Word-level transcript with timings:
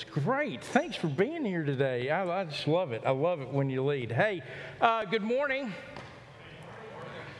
It's 0.00 0.10
great. 0.10 0.64
Thanks 0.64 0.96
for 0.96 1.08
being 1.08 1.44
here 1.44 1.62
today. 1.62 2.08
I, 2.08 2.40
I 2.40 2.44
just 2.46 2.66
love 2.66 2.92
it. 2.92 3.02
I 3.04 3.10
love 3.10 3.42
it 3.42 3.50
when 3.50 3.68
you 3.68 3.84
lead. 3.84 4.10
Hey, 4.10 4.42
uh, 4.80 5.04
good 5.04 5.22
morning. 5.22 5.74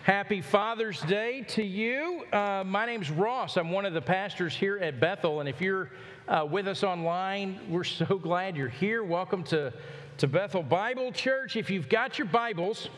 Happy 0.03 0.43
Father's 0.43 1.01
Day 1.01 1.41
to 1.49 1.63
you. 1.63 2.23
Uh, 2.31 2.63
my 2.67 2.85
name's 2.85 3.11
Ross. 3.11 3.57
I'm 3.57 3.71
one 3.71 3.87
of 3.87 3.95
the 3.95 4.03
pastors 4.03 4.55
here 4.55 4.77
at 4.77 5.01
Bethel. 5.01 5.41
And 5.41 5.49
if 5.49 5.63
you're 5.63 5.91
uh, 6.29 6.47
with 6.51 6.69
us 6.69 6.85
online, 6.85 7.59
we're 7.71 7.83
so 7.83 8.05
glad 8.23 8.59
you're 8.59 8.69
here. 8.69 9.05
Welcome 9.05 9.43
to, 9.45 9.73
to 10.19 10.27
Bethel 10.27 10.63
Bible 10.63 11.13
Church. 11.13 11.57
If 11.57 11.71
you've 11.71 11.89
got 11.89 12.19
your 12.19 12.27
Bibles, 12.27 12.91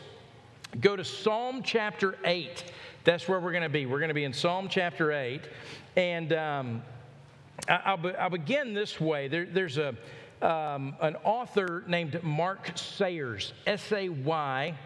go 0.81 0.97
to 0.97 1.05
Psalm 1.05 1.61
chapter 1.63 2.17
8. 2.25 2.65
That's 3.05 3.29
where 3.29 3.39
we're 3.39 3.51
going 3.53 3.63
to 3.63 3.69
be. 3.69 3.85
We're 3.85 3.99
going 3.99 4.09
to 4.09 4.13
be 4.13 4.25
in 4.25 4.33
Psalm 4.33 4.67
chapter 4.69 5.13
8. 5.13 5.41
And 5.95 6.33
um, 6.33 6.83
I'll, 7.67 7.97
be, 7.97 8.09
I'll 8.15 8.29
begin 8.29 8.73
this 8.73 8.99
way. 8.99 9.27
There, 9.27 9.45
there's 9.45 9.77
a, 9.77 9.95
um, 10.41 10.95
an 11.01 11.15
author 11.23 11.83
named 11.87 12.21
Mark 12.23 12.71
Sayers, 12.75 13.53
S 13.65 13.91
A 13.91 14.09
Y 14.09 14.77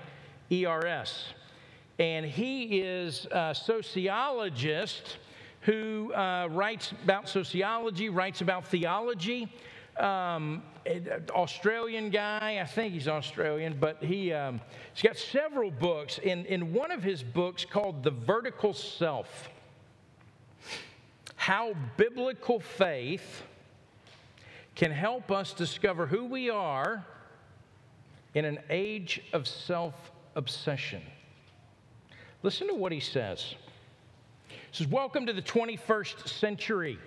E 0.52 0.66
R 0.66 0.86
S. 0.86 1.34
And 2.00 2.26
he 2.26 2.82
is 2.82 3.26
a 3.32 3.56
sociologist 3.56 5.18
who 5.62 6.14
uh, 6.14 6.48
writes 6.52 6.94
about 7.04 7.28
sociology, 7.28 8.10
writes 8.10 8.42
about 8.42 8.68
theology. 8.68 9.52
Um, 10.00 10.62
Australian 11.32 12.12
guy, 12.12 12.60
I 12.62 12.66
think 12.66 12.94
he's 12.94 13.08
Australian, 13.08 13.78
but 13.80 14.02
he, 14.02 14.32
um, 14.32 14.62
he's 14.94 15.02
got 15.02 15.18
several 15.18 15.72
books. 15.72 16.20
In, 16.20 16.46
in 16.46 16.72
one 16.72 16.92
of 16.92 17.02
his 17.02 17.24
books 17.24 17.66
called 17.66 18.04
The 18.04 18.12
Vertical 18.12 18.74
Self, 18.74 19.50
how 21.38 21.74
biblical 21.96 22.60
faith 22.60 23.44
can 24.76 24.92
help 24.92 25.32
us 25.32 25.54
discover 25.54 26.06
who 26.06 26.26
we 26.26 26.50
are 26.50 27.06
in 28.34 28.44
an 28.44 28.60
age 28.70 29.22
of 29.34 29.48
self 29.48 30.12
obsession. 30.36 31.02
Listen 32.44 32.68
to 32.68 32.74
what 32.74 32.92
he 32.92 33.00
says. 33.00 33.56
He 34.48 34.56
says, 34.72 34.88
Welcome 34.88 35.26
to 35.28 35.34
the 35.34 35.42
21st 35.42 36.28
century, 36.28 36.98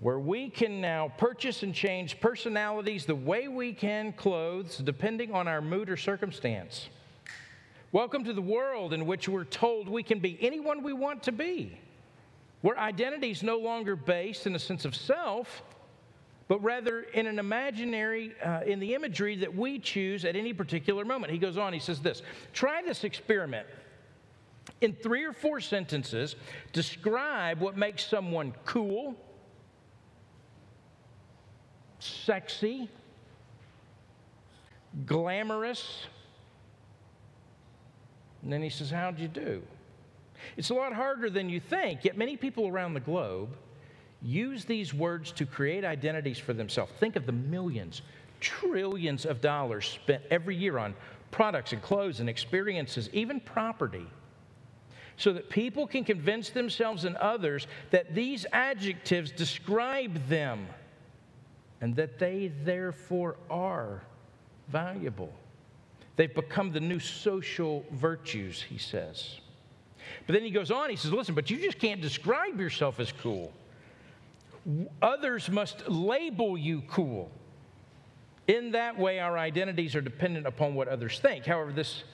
where 0.00 0.18
we 0.18 0.48
can 0.48 0.80
now 0.80 1.12
purchase 1.18 1.64
and 1.64 1.74
change 1.74 2.20
personalities 2.20 3.04
the 3.04 3.14
way 3.14 3.48
we 3.48 3.72
can 3.72 4.12
clothes, 4.12 4.78
depending 4.78 5.34
on 5.34 5.48
our 5.48 5.60
mood 5.60 5.90
or 5.90 5.96
circumstance. 5.96 6.88
Welcome 7.90 8.24
to 8.24 8.32
the 8.32 8.42
world 8.42 8.92
in 8.92 9.06
which 9.06 9.28
we're 9.28 9.44
told 9.44 9.88
we 9.88 10.02
can 10.04 10.20
be 10.20 10.38
anyone 10.40 10.82
we 10.82 10.92
want 10.92 11.24
to 11.24 11.32
be 11.32 11.78
where 12.62 12.78
identity 12.78 13.30
is 13.30 13.42
no 13.42 13.58
longer 13.58 13.94
based 13.94 14.46
in 14.46 14.54
a 14.54 14.58
sense 14.58 14.84
of 14.84 14.94
self, 14.94 15.62
but 16.48 16.62
rather 16.62 17.02
in 17.02 17.26
an 17.26 17.38
imaginary, 17.38 18.34
uh, 18.42 18.62
in 18.66 18.80
the 18.80 18.94
imagery 18.94 19.36
that 19.36 19.54
we 19.54 19.78
choose 19.78 20.24
at 20.24 20.34
any 20.34 20.52
particular 20.52 21.04
moment. 21.04 21.32
He 21.32 21.38
goes 21.38 21.56
on, 21.58 21.72
he 21.72 21.78
says 21.78 22.00
this 22.00 22.22
try 22.52 22.82
this 22.82 23.04
experiment. 23.04 23.66
In 24.80 24.94
three 24.94 25.24
or 25.24 25.32
four 25.32 25.60
sentences, 25.60 26.36
describe 26.72 27.58
what 27.60 27.76
makes 27.76 28.06
someone 28.06 28.54
cool, 28.64 29.16
sexy, 31.98 32.88
glamorous. 35.06 36.06
And 38.42 38.52
then 38.52 38.62
he 38.62 38.70
says, 38.70 38.90
How'd 38.90 39.18
you 39.18 39.28
do? 39.28 39.62
It's 40.56 40.70
a 40.70 40.74
lot 40.74 40.92
harder 40.92 41.30
than 41.30 41.48
you 41.48 41.60
think, 41.60 42.04
yet 42.04 42.16
many 42.16 42.36
people 42.36 42.66
around 42.66 42.94
the 42.94 43.00
globe 43.00 43.56
use 44.22 44.64
these 44.64 44.92
words 44.92 45.30
to 45.32 45.46
create 45.46 45.84
identities 45.84 46.38
for 46.38 46.52
themselves. 46.52 46.92
Think 46.98 47.16
of 47.16 47.26
the 47.26 47.32
millions, 47.32 48.02
trillions 48.40 49.24
of 49.24 49.40
dollars 49.40 49.86
spent 49.86 50.22
every 50.30 50.56
year 50.56 50.78
on 50.78 50.94
products 51.30 51.72
and 51.72 51.82
clothes 51.82 52.20
and 52.20 52.28
experiences, 52.28 53.08
even 53.12 53.40
property, 53.40 54.06
so 55.16 55.32
that 55.32 55.50
people 55.50 55.86
can 55.86 56.04
convince 56.04 56.50
themselves 56.50 57.04
and 57.04 57.16
others 57.16 57.66
that 57.90 58.14
these 58.14 58.46
adjectives 58.52 59.30
describe 59.30 60.28
them 60.28 60.66
and 61.80 61.94
that 61.96 62.18
they 62.18 62.52
therefore 62.64 63.36
are 63.50 64.02
valuable. 64.68 65.32
They've 66.16 66.34
become 66.34 66.72
the 66.72 66.80
new 66.80 66.98
social 66.98 67.84
virtues, 67.92 68.62
he 68.62 68.78
says. 68.78 69.40
But 70.26 70.34
then 70.34 70.42
he 70.42 70.50
goes 70.50 70.70
on, 70.70 70.90
he 70.90 70.96
says, 70.96 71.12
Listen, 71.12 71.34
but 71.34 71.50
you 71.50 71.58
just 71.58 71.78
can't 71.78 72.00
describe 72.00 72.60
yourself 72.60 73.00
as 73.00 73.12
cool. 73.12 73.52
Others 75.00 75.48
must 75.50 75.88
label 75.88 76.58
you 76.58 76.82
cool. 76.88 77.30
In 78.46 78.72
that 78.72 78.98
way, 78.98 79.20
our 79.20 79.36
identities 79.36 79.94
are 79.94 80.00
dependent 80.00 80.46
upon 80.46 80.74
what 80.74 80.88
others 80.88 81.18
think. 81.20 81.44
However, 81.44 81.72
this 81.72 82.04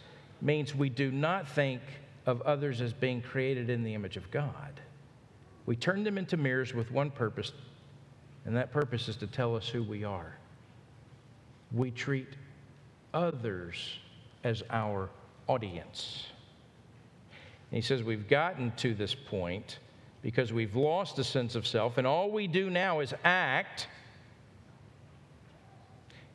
means 0.40 0.74
we 0.74 0.88
do 0.88 1.10
not 1.10 1.48
think 1.48 1.80
of 2.26 2.42
others 2.42 2.80
as 2.80 2.92
being 2.92 3.22
created 3.22 3.70
in 3.70 3.84
the 3.84 3.94
image 3.94 4.16
of 4.16 4.30
God. 4.30 4.80
We 5.66 5.76
turn 5.76 6.04
them 6.04 6.18
into 6.18 6.36
mirrors 6.36 6.74
with 6.74 6.90
one 6.90 7.10
purpose, 7.10 7.52
and 8.44 8.56
that 8.56 8.72
purpose 8.72 9.08
is 9.08 9.16
to 9.16 9.26
tell 9.26 9.56
us 9.56 9.68
who 9.68 9.82
we 9.82 10.04
are. 10.04 10.36
We 11.72 11.90
treat 11.90 12.28
others 13.12 13.98
as 14.42 14.62
our 14.70 15.10
audience. 15.48 16.26
He 17.74 17.80
says 17.80 18.04
we've 18.04 18.28
gotten 18.28 18.70
to 18.76 18.94
this 18.94 19.16
point 19.16 19.80
because 20.22 20.52
we've 20.52 20.76
lost 20.76 21.18
a 21.18 21.24
sense 21.24 21.56
of 21.56 21.66
self, 21.66 21.98
and 21.98 22.06
all 22.06 22.30
we 22.30 22.46
do 22.46 22.70
now 22.70 23.00
is 23.00 23.12
act. 23.24 23.88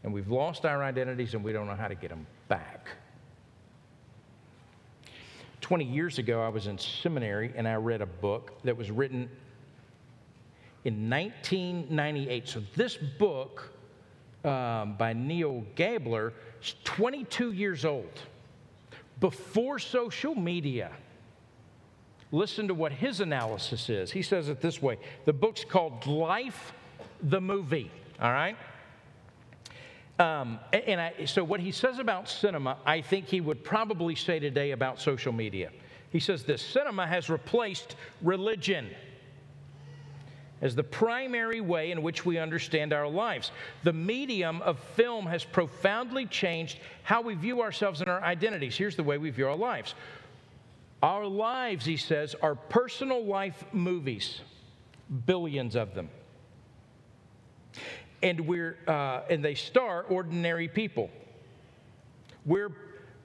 And 0.03 0.13
we've 0.13 0.29
lost 0.29 0.65
our 0.65 0.83
identities 0.83 1.33
and 1.33 1.43
we 1.43 1.53
don't 1.53 1.65
know 1.65 1.75
how 1.75 1.87
to 1.87 1.95
get 1.95 2.09
them 2.09 2.27
back. 2.49 2.89
20 5.61 5.85
years 5.85 6.17
ago, 6.19 6.41
I 6.41 6.49
was 6.49 6.67
in 6.67 6.77
seminary 6.77 7.53
and 7.55 7.67
I 7.67 7.75
read 7.75 8.01
a 8.01 8.05
book 8.05 8.61
that 8.63 8.75
was 8.75 8.91
written 8.91 9.29
in 10.83 11.09
1998. 11.09 12.49
So, 12.49 12.61
this 12.75 12.97
book 12.97 13.71
um, 14.43 14.95
by 14.97 15.13
Neal 15.13 15.63
Gabler 15.75 16.33
is 16.61 16.75
22 16.83 17.53
years 17.53 17.85
old, 17.85 18.19
before 19.19 19.79
social 19.79 20.35
media. 20.35 20.91
Listen 22.31 22.67
to 22.67 22.73
what 22.73 22.91
his 22.91 23.21
analysis 23.21 23.89
is. 23.89 24.11
He 24.11 24.21
says 24.21 24.49
it 24.49 24.61
this 24.61 24.81
way 24.81 24.97
the 25.25 25.33
book's 25.33 25.65
called 25.65 26.05
Life 26.05 26.73
the 27.23 27.41
Movie, 27.41 27.91
all 28.21 28.31
right? 28.31 28.55
Um, 30.19 30.59
and 30.73 30.99
I, 30.99 31.25
so, 31.25 31.43
what 31.43 31.61
he 31.61 31.71
says 31.71 31.97
about 31.97 32.29
cinema, 32.29 32.77
I 32.85 33.01
think 33.01 33.27
he 33.27 33.39
would 33.39 33.63
probably 33.63 34.15
say 34.15 34.37
today 34.37 34.71
about 34.71 34.99
social 34.99 35.31
media. 35.31 35.71
He 36.11 36.19
says 36.19 36.43
this 36.43 36.61
cinema 36.61 37.07
has 37.07 37.29
replaced 37.29 37.95
religion 38.21 38.89
as 40.61 40.75
the 40.75 40.83
primary 40.83 41.61
way 41.61 41.91
in 41.91 42.01
which 42.01 42.25
we 42.25 42.37
understand 42.37 42.91
our 42.91 43.07
lives. 43.07 43.51
The 43.83 43.93
medium 43.93 44.61
of 44.63 44.77
film 44.79 45.25
has 45.27 45.45
profoundly 45.45 46.25
changed 46.25 46.79
how 47.03 47.21
we 47.21 47.35
view 47.35 47.61
ourselves 47.61 48.01
and 48.01 48.09
our 48.09 48.21
identities. 48.21 48.75
Here's 48.75 48.97
the 48.97 49.03
way 49.03 49.17
we 49.17 49.29
view 49.29 49.47
our 49.47 49.55
lives 49.55 49.95
our 51.01 51.25
lives, 51.25 51.85
he 51.85 51.97
says, 51.97 52.35
are 52.41 52.55
personal 52.55 53.23
life 53.23 53.63
movies, 53.71 54.41
billions 55.25 55.75
of 55.75 55.93
them. 55.93 56.09
And, 58.21 58.41
we're, 58.41 58.77
uh, 58.87 59.21
and 59.29 59.43
they 59.43 59.55
star 59.55 60.03
ordinary 60.03 60.67
people. 60.67 61.09
We're 62.45 62.71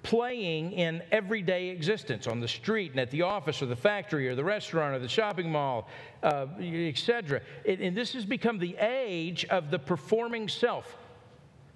playing 0.04 0.72
in 0.72 1.02
everyday 1.10 1.68
existence 1.68 2.26
on 2.26 2.38
the 2.38 2.46
street 2.46 2.92
and 2.92 3.00
at 3.00 3.10
the 3.10 3.22
office 3.22 3.60
or 3.62 3.66
the 3.66 3.74
factory 3.74 4.28
or 4.28 4.34
the 4.36 4.44
restaurant 4.44 4.94
or 4.94 4.98
the 5.00 5.08
shopping 5.08 5.50
mall, 5.50 5.88
uh, 6.22 6.46
etc. 6.60 7.40
And 7.66 7.96
this 7.96 8.12
has 8.12 8.24
become 8.24 8.58
the 8.58 8.76
age 8.76 9.46
of 9.46 9.70
the 9.70 9.78
performing 9.78 10.48
self, 10.48 10.96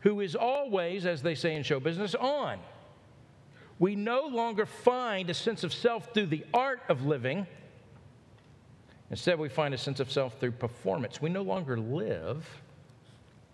who 0.00 0.20
is 0.20 0.36
always, 0.36 1.06
as 1.06 1.22
they 1.22 1.34
say 1.34 1.56
in 1.56 1.62
show 1.62 1.80
business, 1.80 2.14
on. 2.14 2.60
We 3.78 3.94
no 3.94 4.26
longer 4.26 4.66
find 4.66 5.30
a 5.30 5.34
sense 5.34 5.62
of 5.62 5.72
self 5.72 6.12
through 6.12 6.26
the 6.26 6.44
art 6.52 6.82
of 6.88 7.06
living. 7.06 7.46
Instead, 9.10 9.38
we 9.38 9.48
find 9.48 9.72
a 9.72 9.78
sense 9.78 10.00
of 10.00 10.10
self 10.10 10.38
through 10.38 10.52
performance. 10.52 11.22
We 11.22 11.30
no 11.30 11.42
longer 11.42 11.78
live, 11.78 12.46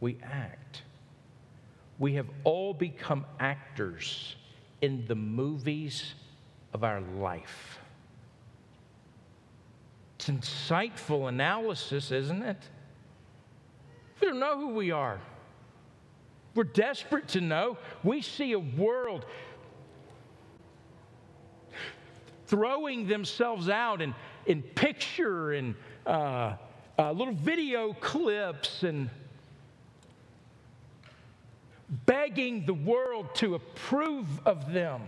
we 0.01 0.19
act. 0.23 0.83
We 1.99 2.15
have 2.15 2.27
all 2.43 2.75
become 2.75 3.25
actors 3.39 4.35
in 4.81 5.07
the 5.07 5.15
movies 5.15 6.15
of 6.73 6.83
our 6.83 7.01
life. 7.01 7.79
It's 10.17 10.29
insightful 10.29 11.29
analysis, 11.29 12.11
isn't 12.11 12.43
it? 12.43 12.59
We 14.21 14.29
don't 14.29 14.41
know 14.41 14.59
who 14.59 14.69
we 14.69 14.91
are. 14.91 15.21
We're 16.55 16.65
desperate 16.65 17.29
to 17.29 17.41
know. 17.41 17.79
We 18.03 18.23
see 18.23 18.53
a 18.53 18.59
world 18.59 19.27
throwing 22.55 23.09
themselves 23.09 23.69
out 23.69 24.01
in, 24.01 24.15
in 24.47 24.63
picture 24.63 25.55
and 25.55 25.75
uh, 26.07 26.55
uh, 26.97 27.11
little 27.11 27.35
video 27.35 27.93
clips 27.95 28.85
and 28.85 29.11
begging 32.07 32.65
the 32.65 32.75
world 32.75 33.27
to 33.35 33.57
approve 33.57 34.27
of 34.47 34.73
them, 34.73 35.03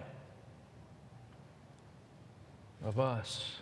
of 2.85 2.99
us. 2.99 3.59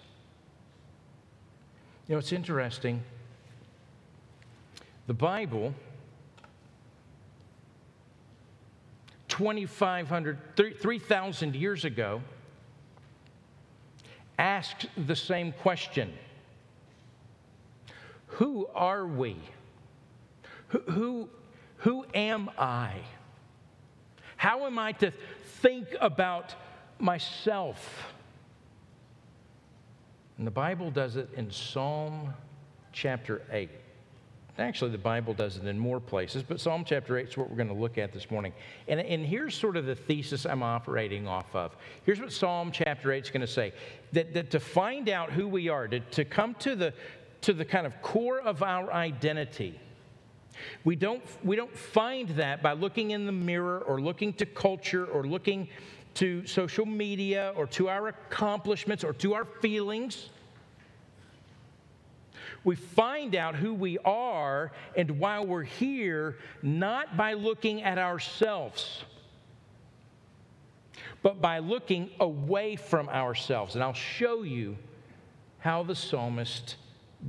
You 2.09 2.15
know, 2.15 2.21
it's 2.21 2.33
interesting. 2.33 3.03
The 5.09 5.15
Bible, 5.15 5.75
2,500, 9.29 10.39
3,000 10.81 11.55
years 11.55 11.85
ago, 11.85 12.23
asked 14.39 14.87
the 14.97 15.17
same 15.17 15.53
question 15.53 16.13
Who 18.27 18.67
are 18.75 19.07
we? 19.07 19.37
Who, 20.69 20.79
who, 20.91 21.29
who 21.79 22.07
am 22.15 22.51
I? 22.59 22.95
How 24.37 24.67
am 24.67 24.79
I 24.79 24.93
to 24.93 25.13
think 25.61 25.89
about 26.01 26.55
myself? 26.99 28.13
And 30.37 30.47
the 30.47 30.51
Bible 30.51 30.91
does 30.91 31.17
it 31.17 31.29
in 31.37 31.51
Psalm 31.51 32.35
chapter 32.93 33.43
8. 33.51 33.71
Actually, 34.57 34.93
the 34.93 34.99
Bible 34.99 35.35
does 35.35 35.57
it 35.57 35.67
in 35.67 35.77
more 35.77 35.99
places, 35.99 36.45
but 36.45 36.61
Psalm 36.61 36.85
chapter 36.87 37.19
8 37.19 37.29
is 37.29 37.37
what 37.37 37.51
we're 37.51 37.57
going 37.57 37.69
to 37.69 37.75
look 37.75 37.99
at 37.99 38.13
this 38.13 38.31
morning. 38.31 38.53
And, 38.87 39.01
and 39.01 39.27
here's 39.27 39.57
sort 39.57 39.77
of 39.77 39.85
the 39.85 39.97
thesis 39.97 40.47
I'm 40.47 40.63
operating 40.63 41.27
off 41.27 41.53
of. 41.57 41.77
Here's 42.05 42.21
what 42.21 42.33
Psalm 42.33 42.71
chapter 42.71 43.11
8 43.11 43.25
is 43.25 43.31
going 43.31 43.41
to 43.41 43.49
say 43.49 43.73
that, 44.13 44.33
that 44.35 44.53
to 44.53 44.61
find 44.61 45.09
out 45.09 45.33
who 45.33 45.49
we 45.49 45.69
are, 45.69 45.89
to, 45.89 45.99
to 45.99 46.25
come 46.25 46.55
to 46.61 46.77
the, 46.77 46.95
to 47.41 47.53
the 47.53 47.65
kind 47.65 47.85
of 47.85 48.01
core 48.01 48.41
of 48.41 48.63
our 48.63 48.93
identity, 48.93 49.81
we 50.85 50.95
don't, 50.95 51.23
we 51.43 51.57
don't 51.57 51.77
find 51.77 52.29
that 52.31 52.63
by 52.63 52.75
looking 52.75 53.11
in 53.11 53.27
the 53.27 53.33
mirror 53.33 53.81
or 53.81 54.01
looking 54.01 54.33
to 54.35 54.47
culture 54.47 55.05
or 55.07 55.25
looking 55.25 55.69
to 56.15 56.47
social 56.47 56.87
media 56.87 57.53
or 57.57 57.67
to 57.67 57.89
our 57.89 58.07
accomplishments 58.07 59.03
or 59.03 59.13
to 59.15 59.35
our 59.35 59.45
feelings. 59.45 60.31
We 62.65 62.77
find 62.77 63.37
out 63.37 63.55
who 63.55 63.75
we 63.75 63.99
are 63.99 64.73
and 64.97 65.19
why 65.19 65.41
we're 65.41 65.63
here 65.63 66.39
not 66.63 67.17
by 67.17 67.35
looking 67.35 67.83
at 67.83 67.99
ourselves, 67.99 69.05
but 71.23 71.43
by 71.43 71.59
looking 71.59 72.11
away 72.21 72.77
from 72.77 73.09
ourselves. 73.11 73.75
And 73.75 73.85
I'll 73.85 73.93
show 73.93 74.43
you 74.43 74.77
how 75.59 75.83
the 75.83 75.95
psalmist 75.95 76.77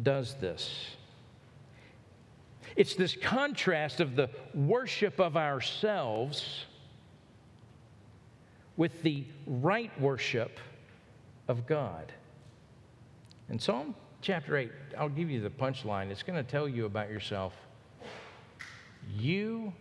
does 0.03 0.35
this. 0.35 0.95
It's 2.75 2.95
this 2.95 3.15
contrast 3.15 3.99
of 3.99 4.15
the 4.15 4.29
worship 4.53 5.19
of 5.19 5.37
ourselves 5.37 6.65
with 8.77 9.01
the 9.03 9.25
right 9.47 9.91
worship 10.01 10.59
of 11.47 11.65
God. 11.65 12.11
And 13.47 13.61
Psalm 13.61 13.95
chapter 14.25 14.57
8, 14.57 14.71
I'll 14.97 15.07
give 15.07 15.29
you 15.29 15.39
the 15.39 15.51
punchline. 15.51 16.09
It's 16.09 16.23
going 16.23 16.43
to 16.43 16.51
tell 16.51 16.67
you 16.67 16.85
about 16.85 17.11
yourself. 17.11 17.53
You 19.15 19.71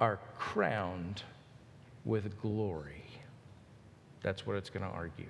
are 0.00 0.18
crowned 0.36 1.22
with 2.04 2.40
glory. 2.42 3.04
That's 4.24 4.44
what 4.44 4.56
it's 4.56 4.70
going 4.70 4.82
to 4.82 4.90
argue. 4.90 5.28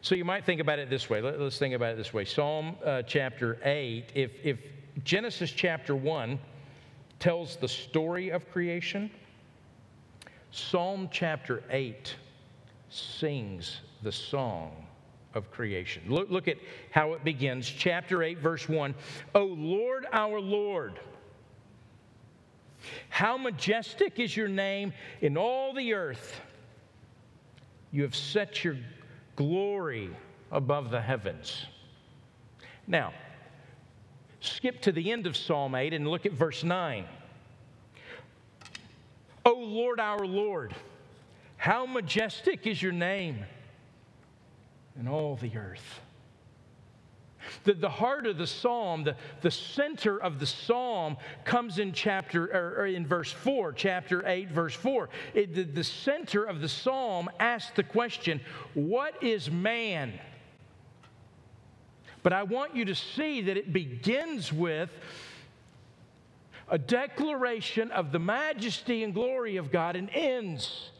So 0.00 0.16
you 0.16 0.24
might 0.24 0.44
think 0.44 0.60
about 0.60 0.80
it 0.80 0.90
this 0.90 1.08
way. 1.08 1.22
Let, 1.22 1.34
us 1.34 1.60
think 1.60 1.76
about 1.76 1.92
it 1.92 1.96
this 1.96 2.12
way. 2.12 2.24
Psalm 2.24 2.74
uh, 2.84 3.02
chapter 3.02 3.56
8, 3.62 4.10
if, 4.16 4.32
if 4.42 4.58
Genesis 5.04 5.52
chapter 5.52 5.94
1 5.94 6.40
tells 7.20 7.54
the 7.54 7.68
story 7.68 8.30
of 8.30 8.50
creation, 8.50 9.08
Psalm 10.50 11.08
chapter 11.12 11.62
8 11.70 12.16
sings 12.90 13.80
the 14.02 14.10
song 14.10 14.72
of 15.34 15.50
creation. 15.50 16.02
Look, 16.08 16.30
look 16.30 16.48
at 16.48 16.58
how 16.90 17.12
it 17.14 17.24
begins. 17.24 17.66
Chapter 17.68 18.22
8, 18.22 18.38
verse 18.38 18.68
1 18.68 18.94
O 19.34 19.44
Lord, 19.44 20.06
our 20.12 20.40
Lord, 20.40 20.98
how 23.08 23.36
majestic 23.36 24.18
is 24.18 24.36
your 24.36 24.48
name 24.48 24.92
in 25.20 25.36
all 25.36 25.72
the 25.72 25.94
earth. 25.94 26.40
You 27.92 28.02
have 28.02 28.16
set 28.16 28.64
your 28.64 28.78
glory 29.36 30.10
above 30.50 30.90
the 30.90 31.00
heavens. 31.00 31.66
Now, 32.86 33.12
skip 34.40 34.80
to 34.82 34.92
the 34.92 35.12
end 35.12 35.26
of 35.26 35.36
Psalm 35.36 35.74
8 35.74 35.94
and 35.94 36.08
look 36.08 36.26
at 36.26 36.32
verse 36.32 36.64
9. 36.64 37.04
O 39.44 39.52
Lord, 39.52 40.00
our 40.00 40.26
Lord, 40.26 40.74
how 41.56 41.86
majestic 41.86 42.66
is 42.66 42.82
your 42.82 42.92
name 42.92 43.44
in 44.98 45.08
all 45.08 45.36
the 45.36 45.56
earth. 45.56 46.00
The, 47.64 47.74
the 47.74 47.88
heart 47.88 48.26
of 48.26 48.38
the 48.38 48.46
psalm, 48.46 49.04
the, 49.04 49.16
the 49.40 49.50
center 49.50 50.20
of 50.20 50.38
the 50.38 50.46
psalm 50.46 51.16
comes 51.44 51.78
in 51.78 51.92
chapter 51.92 52.44
or, 52.46 52.82
or 52.82 52.86
in 52.86 53.06
verse 53.06 53.32
4, 53.32 53.72
chapter 53.72 54.26
8, 54.26 54.50
verse 54.50 54.74
4. 54.74 55.08
It, 55.34 55.54
the, 55.54 55.64
the 55.64 55.84
center 55.84 56.44
of 56.44 56.60
the 56.60 56.68
psalm 56.68 57.28
asks 57.40 57.72
the 57.74 57.82
question, 57.82 58.40
What 58.74 59.22
is 59.22 59.50
man? 59.50 60.18
But 62.22 62.32
I 62.32 62.44
want 62.44 62.76
you 62.76 62.84
to 62.84 62.94
see 62.94 63.42
that 63.42 63.56
it 63.56 63.72
begins 63.72 64.52
with 64.52 64.90
a 66.68 66.78
declaration 66.78 67.90
of 67.90 68.12
the 68.12 68.20
majesty 68.20 69.02
and 69.02 69.12
glory 69.12 69.56
of 69.56 69.72
God 69.72 69.96
and 69.96 70.08
ends 70.10 70.91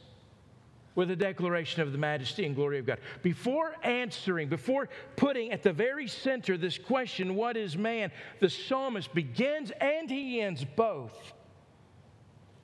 with 0.95 1.11
a 1.11 1.17
declaration 1.17 1.83
of 1.83 1.93
the 1.93 1.99
majesty 1.99 2.45
and 2.45 2.55
glory 2.55 2.79
of 2.79 2.87
God. 2.87 2.99
Before 3.23 3.75
answering, 3.83 4.49
before 4.49 4.89
putting 5.17 5.53
at 5.53 5.63
the 5.63 5.73
very 5.73 6.07
center 6.07 6.57
this 6.57 6.79
question, 6.79 7.35
what 7.35 7.57
is 7.57 7.77
man? 7.77 8.13
The 8.41 8.51
psalmist 8.51 9.15
begins 9.15 9.71
and 9.81 10.11
he 10.11 10.41
ends 10.41 10.65
both 10.65 11.33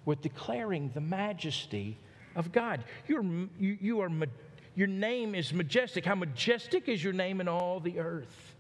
with 0.05 0.21
declaring 0.21 0.91
the 0.95 1.01
majesty 1.01 1.99
of 2.37 2.53
God. 2.53 2.85
You're, 3.07 3.25
you, 3.59 3.79
you 3.81 4.01
are, 4.01 4.11
your 4.75 4.87
name 4.87 5.35
is 5.35 5.53
majestic. 5.53 6.05
How 6.05 6.15
majestic 6.15 6.89
is 6.89 7.03
your 7.03 7.13
name 7.13 7.41
in 7.41 7.49
all 7.49 7.81
the 7.81 7.99
earth? 7.99 8.55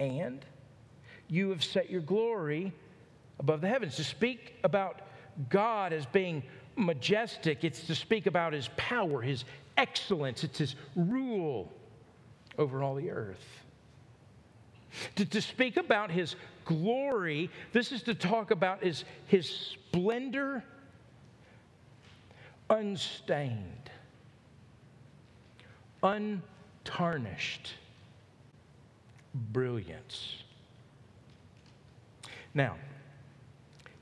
And 0.00 0.44
you 1.28 1.50
have 1.50 1.62
set 1.62 1.90
your 1.90 2.00
glory 2.00 2.72
above 3.38 3.60
the 3.60 3.68
heavens. 3.68 3.96
To 3.96 4.04
speak 4.04 4.56
about 4.64 5.02
God 5.48 5.92
as 5.92 6.06
being 6.06 6.42
majestic, 6.78 7.64
it's 7.64 7.86
to 7.86 7.94
speak 7.94 8.26
about 8.26 8.52
his 8.52 8.68
power, 8.76 9.20
his 9.20 9.44
excellence, 9.76 10.44
it's 10.44 10.58
his 10.58 10.74
rule 10.96 11.72
over 12.56 12.82
all 12.82 12.94
the 12.94 13.10
earth. 13.10 13.64
To, 15.16 15.24
to 15.24 15.42
speak 15.42 15.76
about 15.76 16.10
his 16.10 16.36
glory, 16.64 17.50
this 17.72 17.92
is 17.92 18.02
to 18.04 18.14
talk 18.14 18.50
about 18.50 18.82
his, 18.82 19.04
his 19.26 19.48
splendor 19.48 20.64
unstained, 22.70 23.90
untarnished 26.02 27.74
brilliance. 29.34 30.42
Now, 32.54 32.76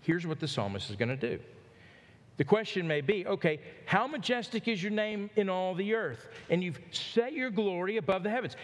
here's 0.03 0.27
what 0.27 0.41
the 0.41 0.49
psalmist 0.49 0.91
is 0.91 0.97
going 0.97 1.09
to 1.09 1.17
do. 1.17 1.41
The 2.37 2.45
question 2.45 2.87
may 2.87 3.01
be 3.01 3.27
okay, 3.27 3.61
how 3.87 4.07
majestic 4.07 4.69
is 4.69 4.83
your 4.83 4.93
name 4.93 5.31
in 5.37 5.49
all 5.49 5.75
the 5.75 5.95
earth? 5.95 6.29
And 6.51 6.63
you've 6.63 6.79
set 6.91 7.33
your 7.33 7.51
glory 7.51 7.97
above 7.97 8.23
the 8.23 8.31
heavens. 8.31 8.57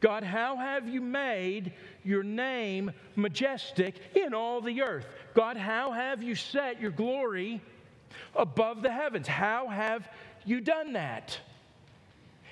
God, 0.00 0.22
how 0.22 0.56
have 0.56 0.88
you 0.88 1.00
made 1.00 1.72
your 2.04 2.22
name 2.22 2.92
majestic 3.16 3.96
in 4.14 4.32
all 4.32 4.60
the 4.60 4.82
earth? 4.82 5.06
God, 5.34 5.56
how 5.56 5.92
have 5.92 6.22
you 6.22 6.34
set 6.34 6.80
your 6.80 6.90
glory 6.90 7.60
above 8.34 8.82
the 8.82 8.90
heavens? 8.90 9.26
How 9.26 9.68
have 9.68 10.08
you 10.46 10.60
done 10.60 10.94
that? 10.94 11.38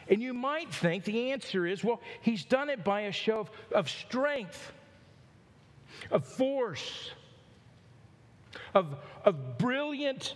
And 0.09 0.23
you 0.23 0.35
might 0.35 0.73
think 0.73 1.05
the 1.05 1.33
answer 1.33 1.67
is 1.67 1.85
well, 1.85 2.01
he's 2.21 2.45
done 2.45 2.69
it 2.69 2.83
by 2.85 3.03
a 3.03 3.13
show 3.13 3.41
of, 3.41 3.51
of 3.73 3.89
strength, 3.89 4.73
of 6.11 6.27
force, 6.27 7.13
of, 8.75 8.97
of 9.25 9.59
brilliant 9.59 10.35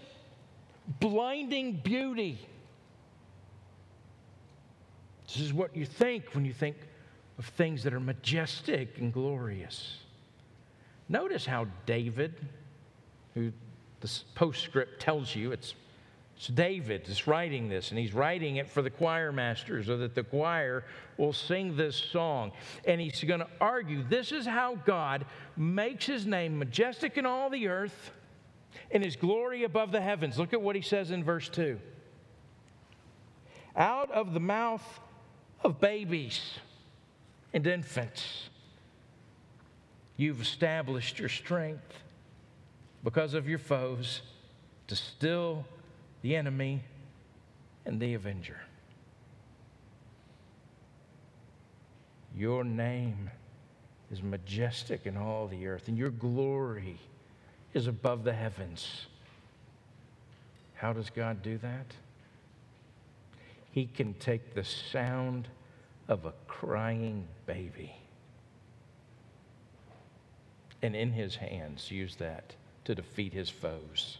blinding 1.00 1.80
beauty. 1.82 2.38
This 5.26 5.38
is 5.38 5.52
what 5.52 5.74
you 5.74 5.86
think 5.86 6.34
when 6.34 6.44
you 6.44 6.52
think 6.52 6.76
of 7.38 7.46
things 7.46 7.82
that 7.84 7.94
are 7.94 8.00
majestic 8.00 8.98
and 8.98 9.12
glorious. 9.12 9.98
Notice 11.08 11.46
how 11.46 11.66
David, 11.86 12.34
who 13.34 13.52
the 14.00 14.10
postscript 14.34 15.00
tells 15.00 15.34
you 15.34 15.52
it's 15.52 15.74
So 16.36 16.52
David 16.52 17.08
is 17.08 17.26
writing 17.28 17.68
this, 17.68 17.90
and 17.90 17.98
he's 17.98 18.12
writing 18.12 18.56
it 18.56 18.68
for 18.68 18.82
the 18.82 18.90
choir 18.90 19.30
master 19.30 19.82
so 19.84 19.96
that 19.98 20.14
the 20.14 20.24
choir 20.24 20.84
will 21.16 21.32
sing 21.32 21.76
this 21.76 21.94
song. 21.94 22.50
And 22.84 23.00
he's 23.00 23.22
going 23.22 23.40
to 23.40 23.48
argue 23.60 24.02
this 24.02 24.32
is 24.32 24.44
how 24.44 24.74
God 24.84 25.24
makes 25.56 26.06
his 26.06 26.26
name 26.26 26.58
majestic 26.58 27.16
in 27.16 27.26
all 27.26 27.48
the 27.48 27.68
earth 27.68 28.10
and 28.92 29.02
his 29.02 29.16
glory 29.16 29.64
above 29.64 29.90
the 29.90 30.00
heavens. 30.00 30.38
Look 30.38 30.52
at 30.52 30.62
what 30.62 30.76
he 30.76 30.82
says 30.82 31.10
in 31.10 31.24
verse 31.24 31.48
2. 31.48 31.78
Out 33.74 34.10
of 34.10 34.34
the 34.34 34.40
mouth 34.40 35.00
of 35.64 35.80
babies 35.80 36.58
and 37.52 37.66
infants, 37.66 38.50
you've 40.16 40.40
established 40.40 41.18
your 41.18 41.30
strength 41.30 42.02
because 43.02 43.34
of 43.34 43.48
your 43.48 43.58
foes 43.58 44.22
to 44.86 44.94
still 44.94 45.64
the 46.22 46.36
enemy, 46.36 46.82
and 47.84 48.00
the 48.00 48.14
avenger. 48.14 48.60
Your 52.34 52.64
name 52.64 53.28
is 54.10 54.22
majestic 54.22 55.06
in 55.06 55.16
all 55.16 55.48
the 55.48 55.66
earth, 55.66 55.88
and 55.88 55.98
your 55.98 56.10
glory 56.10 56.98
is 57.74 57.86
above 57.86 58.24
the 58.24 58.32
heavens. 58.32 59.06
How 60.74 60.92
does 60.92 61.10
God 61.10 61.42
do 61.42 61.58
that? 61.58 61.86
He 63.70 63.86
can 63.86 64.14
take 64.14 64.54
the 64.54 64.64
sound 64.64 65.48
of 66.08 66.26
a 66.26 66.32
crying 66.46 67.26
baby 67.46 67.94
and 70.82 70.96
in 70.96 71.12
his 71.12 71.36
hands 71.36 71.90
use 71.90 72.16
that 72.16 72.54
to 72.84 72.94
defeat 72.94 73.32
his 73.32 73.48
foes. 73.48 74.18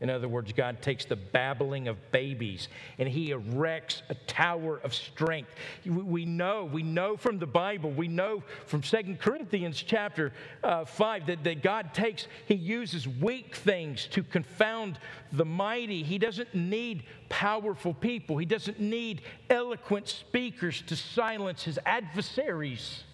In 0.00 0.08
other 0.08 0.28
words, 0.28 0.52
God 0.54 0.80
takes 0.80 1.04
the 1.04 1.16
babbling 1.16 1.86
of 1.86 2.10
babies 2.10 2.68
and 2.98 3.06
he 3.06 3.32
erects 3.32 4.02
a 4.08 4.14
tower 4.14 4.80
of 4.82 4.94
strength. 4.94 5.50
We 5.84 6.24
know, 6.24 6.64
we 6.64 6.82
know 6.82 7.18
from 7.18 7.38
the 7.38 7.46
Bible, 7.46 7.90
we 7.90 8.08
know 8.08 8.42
from 8.66 8.82
Second 8.82 9.20
Corinthians 9.20 9.82
chapter 9.82 10.32
uh, 10.64 10.86
5 10.86 11.26
that, 11.26 11.44
that 11.44 11.62
God 11.62 11.92
takes, 11.92 12.28
he 12.46 12.54
uses 12.54 13.06
weak 13.06 13.54
things 13.56 14.06
to 14.12 14.22
confound 14.22 14.98
the 15.32 15.44
mighty. 15.44 16.02
He 16.02 16.16
doesn't 16.16 16.54
need 16.54 17.04
powerful 17.28 17.92
people, 17.92 18.38
he 18.38 18.46
doesn't 18.46 18.80
need 18.80 19.20
eloquent 19.50 20.08
speakers 20.08 20.82
to 20.86 20.96
silence 20.96 21.62
his 21.62 21.78
adversaries. 21.84 23.04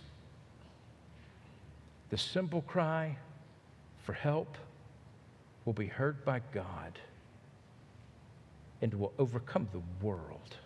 The 2.11 2.19
simple 2.19 2.63
cry 2.63 3.19
for 4.05 4.13
help 4.13 4.57
will 5.67 5.75
be 5.75 5.87
heard 5.87 6.25
by 6.25 6.41
God 6.55 6.99
and 8.81 8.95
will 8.95 9.13
overcome 9.19 9.69
the 9.73 9.83
world. 10.07 10.57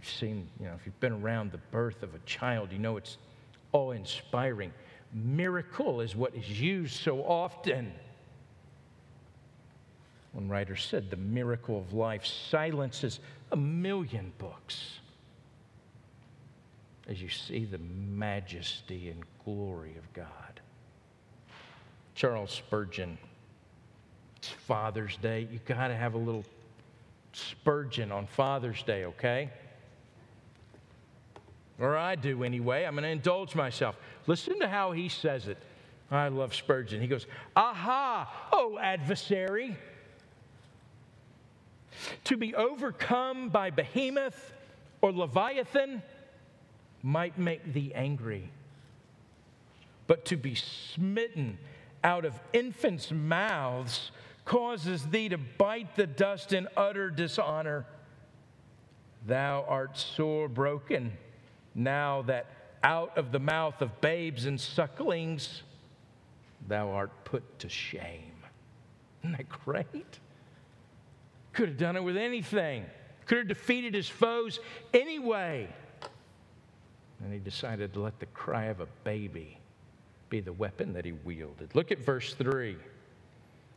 You've 0.00 0.08
seen, 0.08 0.48
you 0.58 0.66
know, 0.66 0.72
if 0.74 0.86
you've 0.86 1.00
been 1.00 1.12
around 1.12 1.52
the 1.52 1.58
birth 1.70 2.02
of 2.02 2.14
a 2.14 2.18
child, 2.20 2.72
you 2.72 2.78
know 2.78 2.96
it's 2.96 3.18
awe 3.72 3.90
inspiring. 3.90 4.72
Miracle 5.12 6.00
is 6.00 6.16
what 6.16 6.34
is 6.34 6.60
used 6.60 6.94
so 6.94 7.20
often. 7.20 7.92
One 10.32 10.48
writer 10.48 10.76
said 10.76 11.10
the 11.10 11.16
miracle 11.16 11.78
of 11.78 11.92
life 11.92 12.24
silences 12.24 13.20
a 13.52 13.56
million 13.56 14.32
books 14.38 14.98
as 17.08 17.20
you 17.20 17.28
see 17.28 17.64
the 17.64 17.78
majesty 17.78 19.10
and 19.10 19.22
glory 19.44 19.96
of 19.96 20.12
God. 20.12 20.53
Charles 22.14 22.50
Spurgeon. 22.50 23.18
It's 24.36 24.48
Father's 24.48 25.16
Day. 25.16 25.48
You 25.50 25.58
got 25.66 25.88
to 25.88 25.96
have 25.96 26.14
a 26.14 26.18
little 26.18 26.44
Spurgeon 27.32 28.12
on 28.12 28.26
Father's 28.26 28.82
Day, 28.82 29.04
okay? 29.06 29.50
Or 31.80 31.96
I 31.96 32.14
do 32.14 32.44
anyway. 32.44 32.84
I'm 32.84 32.94
going 32.94 33.02
to 33.02 33.08
indulge 33.08 33.54
myself. 33.54 33.96
Listen 34.26 34.60
to 34.60 34.68
how 34.68 34.92
he 34.92 35.08
says 35.08 35.48
it. 35.48 35.58
I 36.10 36.28
love 36.28 36.54
Spurgeon. 36.54 37.00
He 37.00 37.08
goes, 37.08 37.26
Aha, 37.56 38.30
oh 38.52 38.78
adversary. 38.78 39.76
To 42.24 42.36
be 42.36 42.54
overcome 42.54 43.48
by 43.48 43.70
behemoth 43.70 44.52
or 45.00 45.12
leviathan 45.12 46.02
might 47.02 47.38
make 47.38 47.72
thee 47.72 47.92
angry, 47.94 48.50
but 50.06 50.24
to 50.26 50.36
be 50.36 50.54
smitten 50.54 51.58
out 52.04 52.26
of 52.26 52.38
infants' 52.52 53.10
mouths 53.10 54.12
causes 54.44 55.06
thee 55.06 55.30
to 55.30 55.38
bite 55.38 55.96
the 55.96 56.06
dust 56.06 56.52
in 56.52 56.68
utter 56.76 57.10
dishonor. 57.10 57.86
Thou 59.26 59.64
art 59.66 59.96
sore 59.96 60.48
broken, 60.48 61.16
now 61.74 62.22
that 62.22 62.46
out 62.82 63.16
of 63.16 63.32
the 63.32 63.38
mouth 63.38 63.80
of 63.80 64.02
babes 64.02 64.44
and 64.44 64.60
sucklings 64.60 65.62
thou 66.68 66.90
art 66.90 67.10
put 67.24 67.58
to 67.60 67.68
shame. 67.70 68.32
Isn't 69.22 69.38
that 69.38 69.48
great? 69.48 70.18
Could 71.54 71.70
have 71.70 71.78
done 71.78 71.96
it 71.96 72.04
with 72.04 72.18
anything, 72.18 72.84
could 73.24 73.38
have 73.38 73.48
defeated 73.48 73.94
his 73.94 74.08
foes 74.08 74.60
anyway. 74.92 75.68
And 77.22 77.32
he 77.32 77.38
decided 77.38 77.94
to 77.94 78.00
let 78.00 78.20
the 78.20 78.26
cry 78.26 78.64
of 78.64 78.80
a 78.80 78.86
baby 79.04 79.58
be 80.30 80.40
the 80.40 80.52
weapon 80.52 80.92
that 80.94 81.04
he 81.04 81.12
wielded. 81.12 81.74
Look 81.74 81.92
at 81.92 81.98
verse 81.98 82.34
3. 82.34 82.76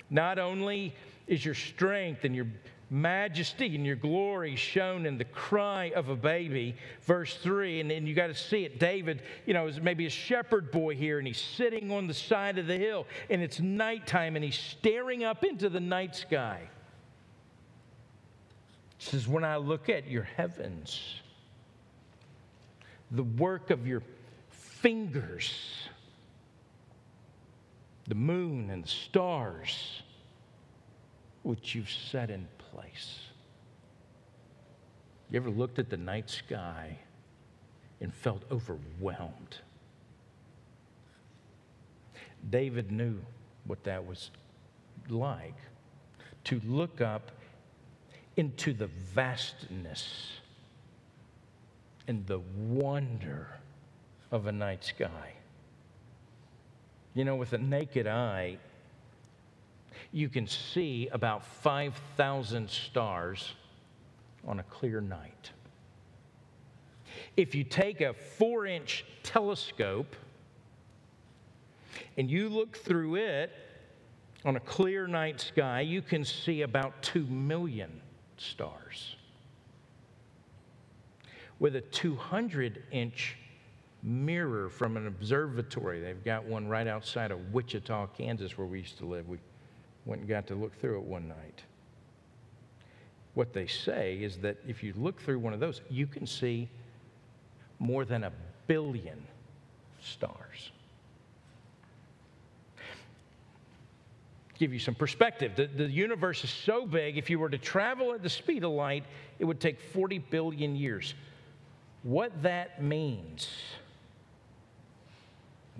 Not 0.09 0.39
only 0.39 0.95
is 1.27 1.43
your 1.43 1.53
strength 1.53 2.23
and 2.23 2.35
your 2.35 2.47
majesty 2.89 3.75
and 3.75 3.85
your 3.85 3.95
glory 3.95 4.55
shown 4.55 5.05
in 5.05 5.17
the 5.17 5.25
cry 5.25 5.91
of 5.95 6.09
a 6.09 6.15
baby. 6.15 6.75
Verse 7.01 7.35
3, 7.35 7.81
and, 7.81 7.91
then 7.91 8.07
you 8.07 8.15
got 8.15 8.27
to 8.27 8.35
see 8.35 8.63
it. 8.63 8.79
David, 8.79 9.21
you 9.45 9.53
know, 9.53 9.67
is 9.67 9.81
maybe 9.81 10.05
a 10.05 10.09
shepherd 10.09 10.71
boy 10.71 10.95
here, 10.95 11.17
and 11.17 11.27
he's 11.27 11.41
sitting 11.41 11.91
on 11.91 12.07
the 12.07 12.13
side 12.13 12.57
of 12.57 12.67
the 12.67 12.77
hill, 12.77 13.05
and 13.29 13.41
it's 13.41 13.59
nighttime, 13.59 14.35
and 14.35 14.45
he's 14.45 14.57
staring 14.57 15.23
up 15.23 15.43
into 15.43 15.69
the 15.69 15.79
night 15.79 16.15
sky. 16.15 16.69
He 18.97 19.05
says, 19.05 19.27
When 19.27 19.43
I 19.43 19.57
look 19.57 19.89
at 19.89 20.09
your 20.09 20.23
heavens, 20.23 21.21
the 23.11 23.23
work 23.23 23.69
of 23.69 23.85
your 23.87 24.01
fingers, 24.49 25.53
the 28.07 28.15
moon 28.15 28.69
and 28.69 28.83
the 28.83 28.89
stars 28.89 30.01
which 31.43 31.75
you've 31.75 31.89
set 31.89 32.29
in 32.29 32.47
place. 32.71 33.19
You 35.29 35.37
ever 35.37 35.49
looked 35.49 35.77
at 35.79 35.89
the 35.89 35.97
night 35.97 36.29
sky 36.29 36.97
and 37.99 38.13
felt 38.13 38.43
overwhelmed? 38.51 39.57
David 42.49 42.91
knew 42.91 43.19
what 43.65 43.83
that 43.83 44.05
was 44.05 44.31
like 45.09 45.57
to 46.45 46.61
look 46.65 47.01
up 47.01 47.31
into 48.37 48.71
the 48.71 48.87
vastness 48.87 50.31
and 52.07 52.25
the 52.25 52.39
wonder 52.39 53.47
of 54.31 54.47
a 54.47 54.51
night 54.51 54.83
sky. 54.83 55.33
You 57.17 57.25
know, 57.25 57.35
with 57.35 57.53
a 57.53 57.57
naked 57.57 58.05
eye, 58.05 58.57
you 60.11 60.29
can 60.29 60.45
see 60.45 61.09
about 61.11 61.43
5,000 61.43 62.69
stars 62.69 63.53
on 64.47 64.59
a 64.59 64.63
clear 64.63 65.01
night. 65.01 65.49
If 67.35 67.55
you 67.55 67.63
take 67.63 68.01
a 68.01 68.13
four 68.13 68.67
inch 68.67 69.03
telescope 69.23 70.15
and 72.17 72.29
you 72.29 72.49
look 72.49 72.77
through 72.77 73.15
it 73.15 73.51
on 74.45 74.55
a 74.55 74.59
clear 74.59 75.07
night 75.07 75.41
sky, 75.41 75.81
you 75.81 76.03
can 76.03 76.23
see 76.23 76.61
about 76.61 77.01
2 77.01 77.25
million 77.25 77.99
stars. 78.37 79.15
With 81.57 81.75
a 81.75 81.81
200 81.81 82.83
inch 82.91 83.37
mirror 84.07 84.69
from 84.69 84.95
an 84.95 85.05
observatory. 85.05 85.99
They've 85.99 86.23
got 86.23 86.45
one 86.45 86.67
right 86.67 86.87
outside 86.87 87.29
of 87.29 87.53
Wichita, 87.53 88.07
Kansas, 88.17 88.57
where 88.57 88.65
we 88.65 88.79
used 88.79 88.97
to 88.99 89.05
live. 89.05 89.27
We 89.27 89.37
went 90.05 90.21
and 90.21 90.29
got 90.29 90.47
to 90.47 90.55
look 90.55 90.73
through 90.79 90.99
it 90.99 91.03
one 91.03 91.27
night. 91.27 91.61
What 93.33 93.53
they 93.53 93.67
say 93.67 94.15
is 94.15 94.37
that 94.37 94.57
if 94.65 94.81
you 94.81 94.93
look 94.95 95.21
through 95.21 95.39
one 95.39 95.53
of 95.53 95.59
those, 95.59 95.81
you 95.89 96.07
can 96.07 96.25
see 96.25 96.69
more 97.79 98.05
than 98.05 98.23
a 98.23 98.31
billion 98.65 99.21
stars. 100.01 100.71
Give 104.57 104.73
you 104.73 104.79
some 104.79 104.95
perspective. 104.95 105.51
The, 105.55 105.67
the 105.67 105.85
universe 105.85 106.43
is 106.43 106.49
so 106.49 106.87
big, 106.87 107.17
if 107.17 107.29
you 107.29 107.37
were 107.37 107.49
to 107.49 107.59
travel 107.59 108.13
at 108.13 108.23
the 108.23 108.29
speed 108.29 108.63
of 108.63 108.71
light, 108.71 109.03
it 109.37 109.45
would 109.45 109.59
take 109.59 109.79
40 109.79 110.17
billion 110.17 110.75
years. 110.75 111.13
What 112.01 112.41
that 112.41 112.81
means 112.81 113.49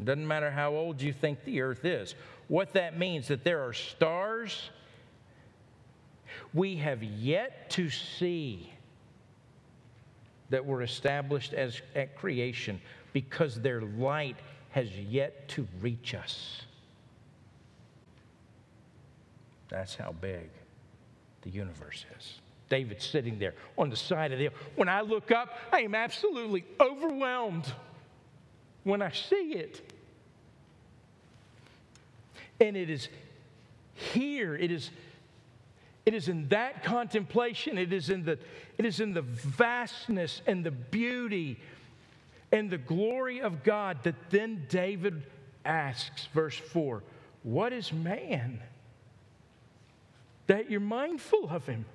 doesn't 0.06 0.28
matter 0.28 0.52
how 0.52 0.74
old 0.74 1.02
you 1.02 1.12
think 1.12 1.44
the 1.44 1.62
earth 1.62 1.86
is. 1.86 2.16
What 2.48 2.74
that 2.74 2.98
means 2.98 3.28
that 3.28 3.44
there 3.44 3.64
are 3.64 3.74
stars 3.74 4.70
we 6.54 6.76
have 6.78 7.04
yet 7.04 7.70
to 7.72 7.90
see 7.90 8.72
that 10.50 10.66
were 10.66 10.82
established 10.82 11.54
as 11.54 11.82
at 11.96 12.16
creation 12.16 12.80
because 13.14 13.60
their 13.60 13.82
light 13.82 14.38
has 14.70 14.90
yet 14.92 15.48
to 15.50 15.68
reach 15.82 16.14
us. 16.14 16.62
That's 19.70 19.96
how 19.96 20.14
big 20.22 20.50
the 21.42 21.50
universe 21.50 22.06
is. 22.18 22.40
David's 22.70 23.06
sitting 23.06 23.40
there 23.40 23.54
on 23.78 23.90
the 23.90 23.96
side 23.96 24.32
of 24.32 24.40
the 24.40 24.46
hill. 24.46 24.54
When 24.76 24.90
I 24.90 25.02
look 25.02 25.32
up, 25.32 25.58
I 25.72 25.82
am 25.82 25.96
absolutely 25.96 26.66
overwhelmed 26.80 27.72
when 28.88 29.02
I 29.02 29.12
see 29.12 29.54
it. 29.54 29.82
And 32.60 32.76
it 32.76 32.90
is 32.90 33.10
here, 33.94 34.56
it 34.56 34.72
is, 34.72 34.90
it 36.06 36.14
is 36.14 36.30
in 36.30 36.48
that 36.48 36.84
contemplation, 36.84 37.78
it 37.78 37.92
is 37.92 38.10
in, 38.10 38.24
the, 38.24 38.40
it 38.78 38.86
is 38.86 39.00
in 39.00 39.14
the 39.14 39.22
vastness 39.22 40.42
and 40.48 40.64
the 40.66 40.72
beauty 40.72 41.60
and 42.52 42.70
the 42.70 42.78
glory 42.78 43.42
of 43.42 43.64
God 43.64 44.04
that 44.04 44.16
then 44.30 44.66
David 44.70 45.24
asks, 45.66 46.28
verse 46.34 46.58
4, 46.58 47.04
What 47.44 47.74
is 47.74 47.92
man? 47.92 48.62
That 50.48 50.72
you're 50.72 50.80
mindful 50.80 51.50
of 51.50 51.66
him 51.66 51.86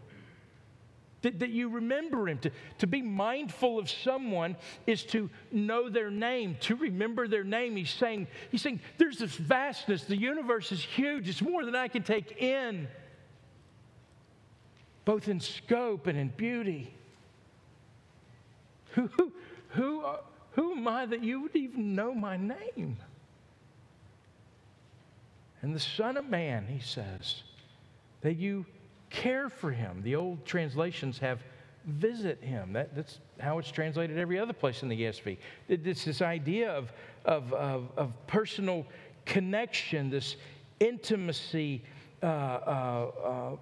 that, 1.22 1.38
that 1.38 1.50
you 1.50 1.68
remember 1.68 2.28
him. 2.28 2.38
To, 2.38 2.50
to 2.78 2.86
be 2.86 3.00
mindful 3.00 3.78
of 3.78 3.90
someone 3.90 4.56
is 4.86 5.04
to 5.06 5.30
know 5.50 5.88
their 5.88 6.10
name, 6.10 6.56
to 6.60 6.76
remember 6.76 7.26
their 7.26 7.44
name. 7.44 7.76
He's 7.76 7.90
saying, 7.90 8.26
he's 8.50 8.62
saying, 8.62 8.80
there's 8.98 9.18
this 9.18 9.36
vastness. 9.36 10.04
The 10.04 10.16
universe 10.16 10.72
is 10.72 10.82
huge. 10.82 11.28
It's 11.28 11.42
more 11.42 11.64
than 11.64 11.74
I 11.74 11.88
can 11.88 12.02
take 12.02 12.42
in, 12.42 12.88
both 15.04 15.28
in 15.28 15.40
scope 15.40 16.06
and 16.06 16.18
in 16.18 16.28
beauty. 16.36 16.92
Who, 18.94 19.06
who, 19.06 19.32
who, 19.70 20.00
uh, 20.02 20.18
who 20.50 20.72
am 20.72 20.86
I 20.86 21.06
that 21.06 21.24
you 21.24 21.40
would 21.40 21.56
even 21.56 21.94
know 21.94 22.12
my 22.12 22.36
name? 22.36 22.98
And 25.62 25.74
the 25.74 25.80
Son 25.80 26.18
of 26.18 26.28
Man, 26.28 26.66
he 26.66 26.78
says, 26.78 27.42
that 28.20 28.34
you 28.34 28.66
care 29.12 29.48
for 29.48 29.70
him. 29.70 30.02
The 30.02 30.16
old 30.16 30.44
translations 30.44 31.18
have 31.18 31.42
visit 31.84 32.42
him. 32.42 32.72
That, 32.72 32.94
that's 32.94 33.18
how 33.38 33.58
it's 33.58 33.70
translated 33.70 34.18
every 34.18 34.38
other 34.38 34.52
place 34.52 34.82
in 34.82 34.88
the 34.88 35.00
ESV. 35.00 35.36
It's 35.68 36.04
this 36.04 36.22
idea 36.22 36.70
of, 36.70 36.92
of, 37.24 37.52
of, 37.52 37.88
of 37.96 38.26
personal 38.26 38.86
connection, 39.24 40.10
this 40.10 40.36
intimacy 40.80 41.82
uh, 42.22 42.26
uh, 42.26 43.10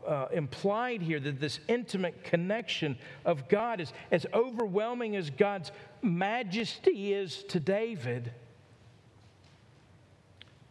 uh, 0.07 0.09
uh 0.09 0.29
implied 0.33 1.01
here, 1.01 1.19
that 1.19 1.41
this 1.41 1.61
intimate 1.67 2.23
connection 2.25 2.97
of 3.25 3.49
God 3.49 3.81
is 3.81 3.93
as 4.11 4.27
overwhelming 4.35 5.17
as 5.17 5.31
God's 5.31 5.73
majesty 6.03 7.15
is 7.15 7.43
to 7.45 7.59
David. 7.59 8.33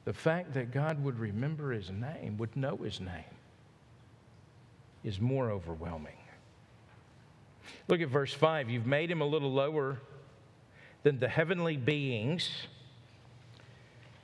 The 0.05 0.13
fact 0.13 0.53
that 0.53 0.71
God 0.71 1.03
would 1.03 1.19
remember 1.19 1.71
his 1.71 1.89
name, 1.89 2.37
would 2.37 2.55
know 2.55 2.77
his 2.77 2.99
name 2.99 3.25
is 5.03 5.19
more 5.19 5.51
overwhelming. 5.51 6.17
Look 7.87 8.01
at 8.01 8.09
verse 8.09 8.33
5. 8.33 8.69
You've 8.69 8.85
made 8.85 9.09
him 9.09 9.21
a 9.21 9.25
little 9.25 9.51
lower 9.51 9.99
than 11.03 11.19
the 11.19 11.27
heavenly 11.27 11.77
beings 11.77 12.49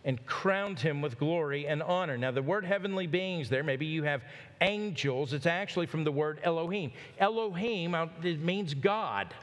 and 0.04 0.24
crowned 0.28 0.80
him 0.80 1.02
with 1.02 1.18
glory 1.18 1.68
and 1.68 1.82
honor. 1.82 2.16
Now, 2.18 2.32
the 2.32 2.42
word 2.42 2.64
heavenly 2.64 3.08
beings 3.08 3.50
there, 3.50 3.64
maybe 3.64 3.88
you 3.88 4.04
have 4.04 4.22
angels. 4.62 5.34
It's 5.34 5.48
actually 5.48 5.88
from 5.88 6.04
the 6.04 6.12
word 6.12 6.40
Elohim. 6.44 6.92
Elohim, 7.18 7.96
uh, 7.96 8.08
it 8.24 8.40
means 8.40 8.76
God. 8.76 9.34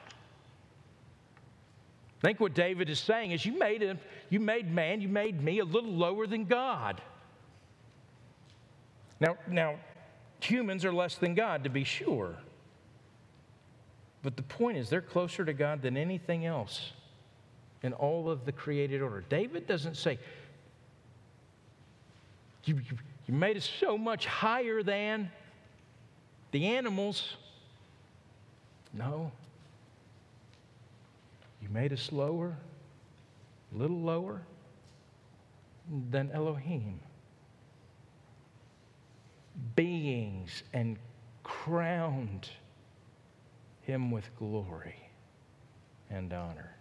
I 2.23 2.27
think 2.29 2.39
what 2.39 2.55
David 2.55 2.89
is 2.89 3.01
saying 3.01 3.33
is 3.33 3.45
you 3.45 3.59
made, 3.59 3.83
him, 3.83 3.99
you 4.31 4.39
made 4.39 4.73
man, 4.73 5.01
you 5.01 5.09
made 5.09 5.43
me 5.43 5.59
a 5.59 5.65
little 5.65 5.91
lower 5.91 6.29
than 6.29 6.45
God. 6.45 7.03
Now, 9.19 9.37
now 9.49 9.75
Humans 10.43 10.85
are 10.85 10.93
less 10.93 11.15
than 11.15 11.35
God, 11.35 11.63
to 11.65 11.71
be 11.71 11.85
sure. 11.85 12.35
But 14.23 14.37
the 14.37 14.43
point 14.43 14.77
is, 14.77 14.89
they're 14.91 15.01
closer 15.01 15.45
to 15.45 15.53
God 15.53 15.83
than 15.83 15.97
anything 15.97 16.47
else 16.47 16.93
in 17.83 17.93
all 17.93 18.29
of 18.29 18.45
the 18.45 18.53
created 18.53 19.03
order. 19.03 19.25
David 19.29 19.67
doesn't 19.67 19.97
say, 19.97 20.19
You, 22.65 22.75
you, 22.75 22.99
you 23.27 23.35
made 23.35 23.57
us 23.57 23.69
so 23.81 23.97
much 23.97 24.27
higher 24.27 24.83
than 24.83 25.31
the 26.51 26.67
animals. 26.67 27.37
No. 28.93 29.31
You 31.61 31.69
made 31.69 31.93
us 31.93 32.11
lower, 32.11 32.57
a 33.73 33.79
little 33.79 34.01
lower 34.01 34.43
than 36.11 36.33
Elohim 36.33 36.99
beings 39.77 40.63
and 40.73 40.99
crowned 41.43 42.49
him 43.83 44.11
with 44.11 44.29
glory 44.37 44.97
and 46.11 46.33
honor. 46.33 46.77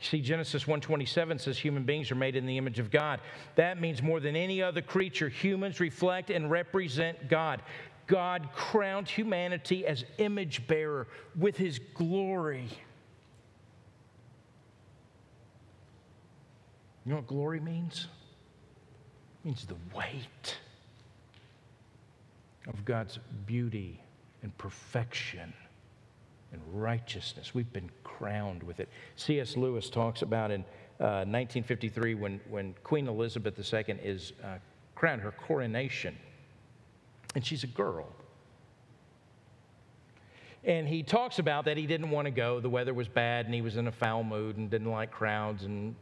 See, 0.00 0.20
Genesis 0.20 0.64
1:27 0.66 1.38
says 1.38 1.58
human 1.58 1.84
beings 1.84 2.10
are 2.10 2.16
made 2.16 2.36
in 2.36 2.46
the 2.46 2.56
image 2.56 2.78
of 2.78 2.90
God. 2.90 3.20
That 3.56 3.80
means 3.80 4.02
more 4.02 4.20
than 4.20 4.36
any 4.36 4.62
other 4.62 4.82
creature, 4.82 5.28
humans 5.28 5.80
reflect 5.80 6.30
and 6.30 6.50
represent 6.50 7.28
God. 7.28 7.62
God 8.06 8.48
crowned 8.52 9.08
humanity 9.08 9.86
as 9.86 10.04
image 10.18 10.66
bearer 10.66 11.06
with 11.36 11.56
his 11.56 11.78
glory. 11.78 12.68
You 17.04 17.10
know 17.10 17.16
what 17.16 17.26
glory 17.26 17.60
means? 17.60 18.08
It 19.40 19.46
means 19.46 19.66
the 19.66 19.76
weight 19.94 20.58
of 22.68 22.84
God's 22.84 23.18
beauty 23.46 24.00
and 24.42 24.56
perfection 24.58 25.52
and 26.52 26.60
righteousness. 26.72 27.54
We've 27.54 27.72
been 27.72 27.90
crowned 28.04 28.62
with 28.62 28.80
it. 28.80 28.88
C.S. 29.16 29.56
Lewis 29.56 29.88
talks 29.88 30.22
about 30.22 30.50
in 30.50 30.60
uh, 31.00 31.24
1953 31.24 32.14
when, 32.14 32.40
when 32.48 32.74
Queen 32.84 33.08
Elizabeth 33.08 33.58
II 33.58 33.96
is 34.02 34.32
uh, 34.44 34.58
crowned, 34.94 35.22
her 35.22 35.32
coronation, 35.32 36.16
and 37.34 37.44
she's 37.44 37.64
a 37.64 37.68
girl. 37.68 38.06
And 40.64 40.86
he 40.86 41.02
talks 41.02 41.38
about 41.38 41.64
that 41.64 41.76
he 41.76 41.86
didn't 41.86 42.10
want 42.10 42.26
to 42.26 42.30
go. 42.30 42.60
The 42.60 42.70
weather 42.70 42.94
was 42.94 43.08
bad 43.08 43.46
and 43.46 43.54
he 43.54 43.62
was 43.62 43.76
in 43.76 43.88
a 43.88 43.92
foul 43.92 44.22
mood 44.22 44.58
and 44.58 44.70
didn't 44.70 44.90
like 44.90 45.10
crowds 45.10 45.64
and 45.64 45.96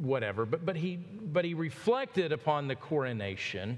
whatever. 0.00 0.46
But, 0.46 0.64
but, 0.64 0.76
he, 0.76 0.96
but 0.96 1.44
he 1.44 1.52
reflected 1.52 2.32
upon 2.32 2.68
the 2.68 2.74
coronation 2.74 3.76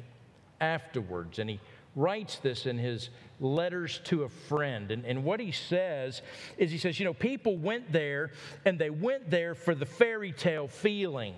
afterwards 0.61 1.41
and 1.41 1.51
he 1.51 1.59
writes 1.97 2.37
this 2.37 2.67
in 2.67 2.79
his 2.79 3.11
letters 3.41 4.01
to 4.05 4.25
a 4.25 4.29
friend. 4.29 4.91
And, 4.91 5.05
and 5.05 5.25
what 5.25 5.41
he 5.41 5.53
says 5.53 6.23
is 6.57 6.71
he 6.71 6.79
says, 6.79 6.99
you 6.99 7.05
know, 7.05 7.15
people 7.15 7.57
went 7.57 7.93
there 7.93 8.31
and 8.65 8.79
they 8.79 8.91
went 8.91 9.31
there 9.31 9.55
for 9.55 9.75
the 9.75 9.87
fairy 9.87 10.33
tale 10.33 10.69
feeling. 10.69 11.35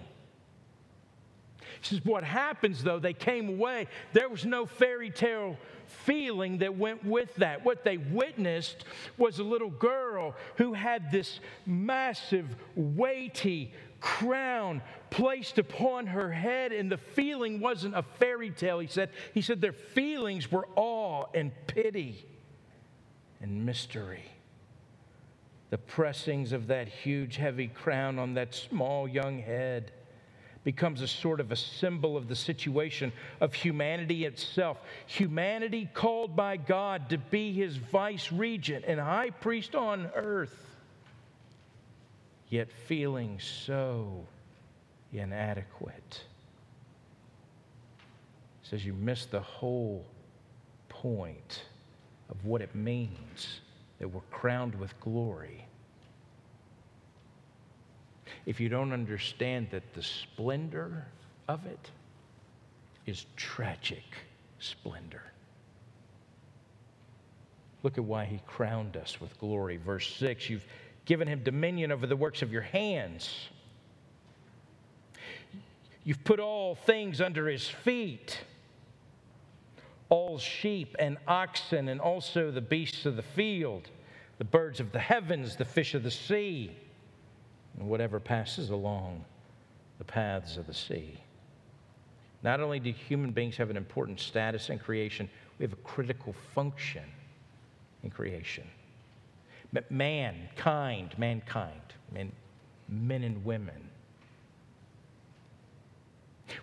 He 1.81 1.95
says, 1.95 2.05
what 2.05 2.25
happens 2.25 2.83
though, 2.83 2.99
they 2.99 3.13
came 3.13 3.49
away, 3.49 3.87
there 4.13 4.29
was 4.29 4.45
no 4.45 4.67
fairy 4.67 5.11
tale 5.11 5.57
feeling 5.87 6.59
that 6.59 6.77
went 6.77 7.05
with 7.05 7.35
that. 7.37 7.65
What 7.65 7.85
they 7.85 7.97
witnessed 7.97 8.85
was 9.19 9.39
a 9.39 9.45
little 9.45 9.71
girl 9.71 10.35
who 10.57 10.73
had 10.73 11.13
this 11.13 11.41
massive, 11.65 12.47
weighty, 12.75 13.73
crown 14.01 14.83
placed 15.11 15.59
upon 15.59 16.07
her 16.09 16.31
head, 16.31 16.73
and 16.73 16.91
the 16.91 16.97
feeling 16.97 17.61
wasn't 17.61 17.97
a 17.97 18.03
fairy 18.03 18.51
tale, 18.51 18.79
he 18.79 18.87
said. 18.87 19.11
He 19.35 19.43
said 19.43 19.61
their 19.61 19.73
feelings 19.73 20.51
were 20.51 20.69
awe 20.77 21.27
and 21.35 21.53
pity 21.67 22.25
and 23.41 23.65
mystery. 23.65 24.25
The 25.71 25.79
pressings 25.79 26.53
of 26.53 26.69
that 26.69 26.89
huge, 26.89 27.37
heavy 27.37 27.69
crown 27.69 28.19
on 28.19 28.35
that 28.35 28.55
small, 28.55 29.09
young 29.09 29.39
head 29.41 29.93
becomes 30.63 31.01
a 31.01 31.09
sort 31.09 31.39
of 31.39 31.53
a 31.53 31.57
symbol 31.57 32.17
of 32.17 32.29
the 32.29 32.35
situation 32.35 33.13
of 33.41 33.55
humanity 33.55 34.25
itself. 34.25 34.79
Humanity 35.07 35.89
called 35.95 36.35
by 36.35 36.57
God 36.57 37.09
to 37.11 37.19
be 37.19 37.53
his 37.53 37.77
vice 37.77 38.33
regent 38.33 38.85
and 38.87 38.99
high 38.99 39.31
priest 39.31 39.75
on 39.75 40.11
earth 40.15 40.67
yet 42.49 42.71
feeling 42.87 43.39
so 43.41 44.27
inadequate. 45.13 46.23
says 48.63 48.85
you 48.85 48.93
miss 48.93 49.27
the 49.27 49.41
whole 49.41 50.05
point 50.89 51.63
of 52.29 52.45
what 52.45 52.61
it 52.61 52.75
means 52.75 53.61
that 53.99 54.09
we're 54.09 54.21
crowned 54.31 54.75
with 54.75 54.99
glory. 55.01 55.65
If 58.45 58.61
you 58.61 58.69
don't 58.69 58.93
understand 58.93 59.69
that 59.71 59.95
the 59.95 60.03
splendor 60.03 61.07
of 61.49 61.65
it 61.67 61.91
is 63.07 63.27
tragic 63.37 64.05
splendor. 64.59 65.23
Look 67.83 67.99
at 67.99 68.05
why 68.05 68.25
he 68.25 68.41
crowned 68.47 68.97
us 68.97 69.21
with 69.21 69.39
glory. 69.39 69.77
Verse 69.77 70.13
6 70.17 70.51
You've 70.51 70.67
given 71.05 71.29
him 71.29 71.43
dominion 71.45 71.93
over 71.93 72.07
the 72.07 72.17
works 72.17 72.43
of 72.43 72.53
your 72.53 72.63
hands. 72.63 73.49
You've 76.07 76.25
put 76.25 76.41
all 76.41 76.75
things 76.75 77.21
under 77.21 77.49
his 77.49 77.69
feet 77.69 78.41
all 80.09 80.39
sheep 80.39 80.95
and 80.99 81.19
oxen, 81.27 81.89
and 81.89 82.01
also 82.01 82.51
the 82.51 82.61
beasts 82.61 83.07
of 83.07 83.17
the 83.17 83.23
field, 83.23 83.91
the 84.39 84.45
birds 84.45 84.81
of 84.81 84.93
the 84.93 84.99
heavens, 84.99 85.57
the 85.57 85.65
fish 85.65 85.95
of 85.95 86.03
the 86.03 86.11
sea, 86.11 86.77
and 87.79 87.89
whatever 87.89 88.21
passes 88.21 88.71
along 88.71 89.25
the 89.99 90.05
paths 90.05 90.57
of 90.57 90.67
the 90.67 90.75
sea. 90.75 91.21
Not 92.43 92.61
only 92.61 92.79
do 92.79 92.93
human 92.93 93.33
beings 93.33 93.57
have 93.57 93.71
an 93.71 93.77
important 93.77 94.21
status 94.21 94.71
in 94.71 94.79
creation, 94.79 95.29
we 95.59 95.65
have 95.65 95.73
a 95.73 95.77
critical 95.77 96.35
function 96.55 97.05
in 98.05 98.11
creation. 98.11 98.65
But 99.73 99.91
mankind, 99.91 101.19
mankind, 101.19 101.81
men, 102.13 102.31
men 102.89 103.25
and 103.25 103.45
women, 103.45 103.86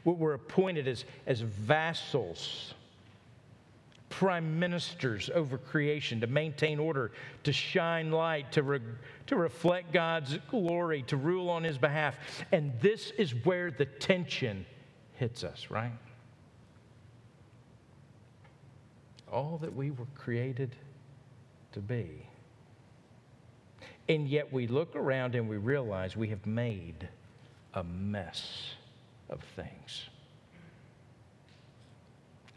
we're 0.03 0.33
appointed 0.33 0.87
as, 0.87 1.05
as 1.25 1.41
vassals 1.41 2.73
prime 4.13 4.59
ministers 4.59 5.31
over 5.33 5.57
creation, 5.57 6.21
to 6.21 6.27
maintain 6.27 6.77
order, 6.77 7.11
to 7.43 7.51
shine 7.51 8.11
light, 8.11 8.51
to, 8.51 8.61
re- 8.61 8.79
to 9.25 9.35
reflect 9.35 9.91
God's 9.91 10.37
glory, 10.51 11.01
to 11.07 11.17
rule 11.17 11.49
on 11.49 11.63
His 11.63 11.79
behalf. 11.79 12.15
And 12.51 12.71
this 12.79 13.09
is 13.17 13.33
where 13.43 13.71
the 13.71 13.85
tension 13.85 14.67
hits 15.13 15.43
us, 15.43 15.71
right? 15.71 15.97
All 19.31 19.57
that 19.63 19.75
we 19.75 19.89
were 19.89 20.05
created 20.13 20.75
to 21.71 21.79
be. 21.79 22.27
And 24.07 24.27
yet 24.27 24.53
we 24.53 24.67
look 24.67 24.95
around 24.95 25.33
and 25.33 25.49
we 25.49 25.57
realize 25.57 26.15
we 26.15 26.27
have 26.27 26.45
made 26.45 27.09
a 27.73 27.83
mess 27.83 28.75
of 29.33 29.41
things. 29.55 30.03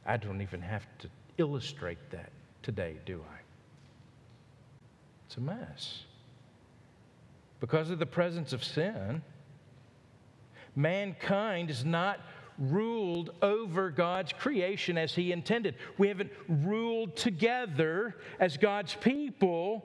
I 0.05 0.17
don't 0.17 0.41
even 0.41 0.61
have 0.61 0.87
to 1.01 1.09
illustrate 1.39 1.99
that 2.11 2.31
today, 2.63 2.97
do 3.05 3.25
I? 3.29 3.39
It's 5.27 5.37
a 5.37 5.41
mess. 5.41 6.05
Because 7.59 7.91
of 7.91 7.99
the 7.99 8.07
presence 8.07 8.53
of 8.53 8.63
sin, 8.63 9.23
mankind 10.77 11.71
is 11.71 11.85
not 11.85 12.21
ruled 12.59 13.31
over 13.43 13.91
God's 13.91 14.33
creation 14.33 14.97
as 14.97 15.15
He 15.15 15.33
intended. 15.33 15.75
We 15.99 16.09
haven't 16.09 16.31
ruled 16.49 17.17
together 17.17 18.17
as 18.39 18.57
God's 18.57 18.95
people, 18.95 19.85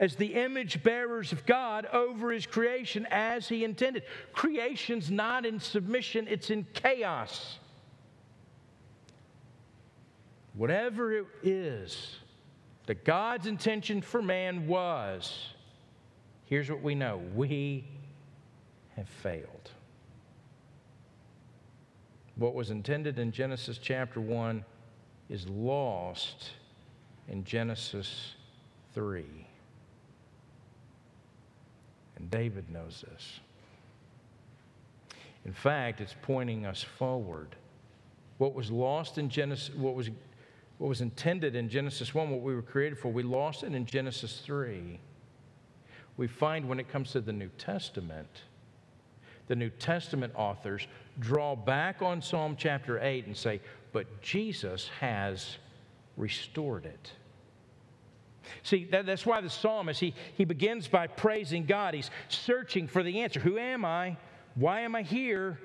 as 0.00 0.16
the 0.16 0.34
image 0.34 0.82
bearers 0.82 1.30
of 1.30 1.44
God 1.44 1.86
over 1.92 2.32
His 2.32 2.46
creation 2.46 3.06
as 3.10 3.46
He 3.48 3.62
intended. 3.62 4.02
Creation's 4.32 5.10
not 5.10 5.44
in 5.44 5.60
submission, 5.60 6.26
it's 6.26 6.50
in 6.50 6.66
chaos. 6.72 7.58
Whatever 10.54 11.12
it 11.12 11.26
is 11.42 12.16
that 12.86 13.04
God's 13.04 13.46
intention 13.46 14.00
for 14.00 14.22
man 14.22 14.66
was, 14.66 15.50
here's 16.46 16.70
what 16.70 16.82
we 16.82 16.94
know 16.94 17.22
we 17.34 17.84
have 18.96 19.08
failed. 19.08 19.70
What 22.36 22.54
was 22.54 22.70
intended 22.70 23.18
in 23.18 23.32
Genesis 23.32 23.76
chapter 23.76 24.18
1 24.18 24.64
is 25.28 25.46
lost 25.46 26.52
in 27.28 27.44
Genesis 27.44 28.34
3. 28.94 29.46
And 32.20 32.30
David 32.30 32.70
knows 32.70 33.04
this. 33.10 33.40
In 35.44 35.52
fact, 35.52 36.00
it's 36.00 36.14
pointing 36.22 36.66
us 36.66 36.82
forward. 36.82 37.56
What 38.38 38.54
was 38.54 38.70
lost 38.70 39.18
in 39.18 39.28
Genesis, 39.28 39.74
what 39.74 39.94
was 39.94 40.10
what 40.80 40.88
was 40.88 41.02
intended 41.02 41.56
in 41.56 41.68
Genesis 41.68 42.14
1, 42.14 42.30
what 42.30 42.40
we 42.40 42.54
were 42.54 42.62
created 42.62 42.98
for, 42.98 43.12
we 43.12 43.22
lost 43.22 43.64
it 43.64 43.74
in 43.74 43.84
Genesis 43.84 44.40
3. 44.46 44.98
We 46.16 46.26
find 46.26 46.66
when 46.66 46.80
it 46.80 46.88
comes 46.88 47.12
to 47.12 47.20
the 47.20 47.34
New 47.34 47.50
Testament, 47.58 48.44
the 49.46 49.56
New 49.56 49.68
Testament 49.68 50.32
authors 50.34 50.86
draw 51.18 51.54
back 51.54 52.00
on 52.00 52.22
Psalm 52.22 52.56
chapter 52.58 52.98
8 52.98 53.26
and 53.26 53.36
say, 53.36 53.60
but 53.92 54.22
Jesus 54.22 54.88
has 55.00 55.58
restored 56.16 56.86
it. 56.86 57.12
See, 58.62 58.84
that, 58.86 59.06
that's 59.06 59.26
why 59.26 59.40
the 59.40 59.50
psalmist, 59.50 60.00
he, 60.00 60.14
he 60.36 60.44
begins 60.44 60.88
by 60.88 61.06
praising 61.06 61.66
God. 61.66 61.94
He's 61.94 62.10
searching 62.28 62.86
for 62.86 63.02
the 63.02 63.20
answer. 63.20 63.40
Who 63.40 63.58
am 63.58 63.84
I? 63.84 64.16
Why 64.54 64.80
am 64.80 64.94
I 64.94 65.02
here? 65.02 65.58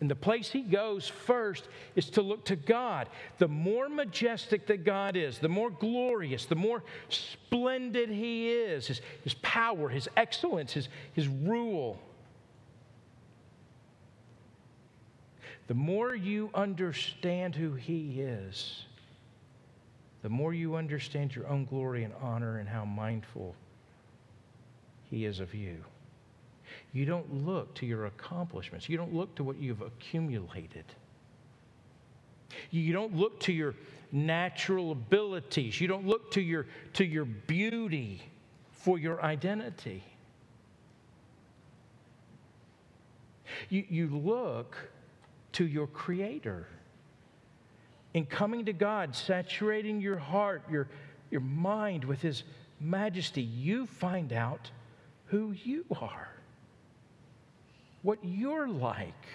And 0.00 0.10
the 0.10 0.16
place 0.16 0.50
he 0.50 0.62
goes 0.62 1.06
first 1.06 1.68
is 1.94 2.10
to 2.10 2.22
look 2.22 2.44
to 2.46 2.56
God. 2.56 3.08
The 3.38 3.46
more 3.46 3.88
majestic 3.88 4.66
that 4.66 4.84
God 4.84 5.16
is, 5.16 5.38
the 5.38 5.48
more 5.48 5.70
glorious, 5.70 6.44
the 6.44 6.56
more 6.56 6.82
splendid 7.08 8.08
he 8.08 8.50
is, 8.50 8.88
his, 8.88 9.00
his 9.22 9.34
power, 9.34 9.88
his 9.88 10.08
excellence, 10.16 10.72
his, 10.72 10.88
his 11.12 11.28
rule. 11.28 12.00
The 15.68 15.74
more 15.74 16.16
you 16.16 16.50
understand 16.52 17.54
who 17.54 17.74
he 17.74 18.20
is, 18.20 18.84
the 20.22 20.28
more 20.28 20.54
you 20.54 20.76
understand 20.76 21.34
your 21.34 21.46
own 21.48 21.64
glory 21.64 22.04
and 22.04 22.14
honor 22.20 22.58
and 22.58 22.68
how 22.68 22.84
mindful 22.84 23.54
he 25.10 25.24
is 25.24 25.40
of 25.40 25.54
you. 25.54 25.84
You 26.92 27.04
don't 27.04 27.44
look 27.44 27.74
to 27.76 27.86
your 27.86 28.06
accomplishments. 28.06 28.88
You 28.88 28.96
don't 28.96 29.12
look 29.12 29.34
to 29.36 29.44
what 29.44 29.58
you've 29.58 29.82
accumulated. 29.82 30.84
You 32.70 32.92
don't 32.92 33.16
look 33.16 33.40
to 33.40 33.52
your 33.52 33.74
natural 34.12 34.92
abilities. 34.92 35.80
You 35.80 35.88
don't 35.88 36.06
look 36.06 36.30
to 36.32 36.40
your, 36.40 36.66
to 36.94 37.04
your 37.04 37.24
beauty 37.24 38.22
for 38.70 38.98
your 38.98 39.22
identity. 39.22 40.04
You, 43.68 43.84
you 43.88 44.06
look 44.08 44.76
to 45.52 45.66
your 45.66 45.86
Creator. 45.86 46.66
In 48.14 48.26
coming 48.26 48.64
to 48.66 48.72
God, 48.72 49.14
saturating 49.14 50.00
your 50.00 50.18
heart, 50.18 50.62
your, 50.70 50.88
your 51.30 51.40
mind 51.40 52.04
with 52.04 52.20
His 52.20 52.44
majesty, 52.80 53.42
you 53.42 53.86
find 53.86 54.32
out 54.32 54.70
who 55.26 55.52
you 55.64 55.84
are 56.00 56.32
what 58.02 58.18
you're 58.22 58.68
like. 58.68 59.26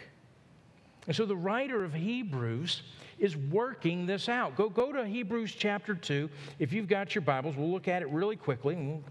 And 1.08 1.16
so 1.16 1.26
the 1.26 1.36
writer 1.36 1.84
of 1.84 1.94
Hebrews 1.94 2.84
is 3.18 3.36
working 3.36 4.06
this 4.06 4.30
out. 4.30 4.56
Go, 4.56 4.70
go 4.70 4.92
to 4.92 5.06
Hebrews 5.06 5.56
chapter 5.58 5.96
2. 5.96 6.30
If 6.60 6.74
you've 6.74 6.88
got 6.88 7.16
your 7.16 7.22
Bibles, 7.24 7.56
we'll 7.56 7.72
look 7.72 7.88
at 7.88 8.02
it 8.02 8.10
really 8.10 8.36
quickly 8.36 8.76
and 8.76 8.90
we'll, 8.90 9.04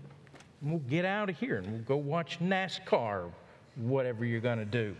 we'll 0.62 0.78
get 0.90 1.04
out 1.04 1.30
of 1.30 1.38
here 1.38 1.56
and 1.56 1.66
we'll 1.72 1.80
go 1.82 1.96
watch 1.96 2.38
NASCAR, 2.38 3.30
whatever 3.76 4.24
you're 4.24 4.40
going 4.40 4.58
to 4.58 4.64
do 4.64 4.94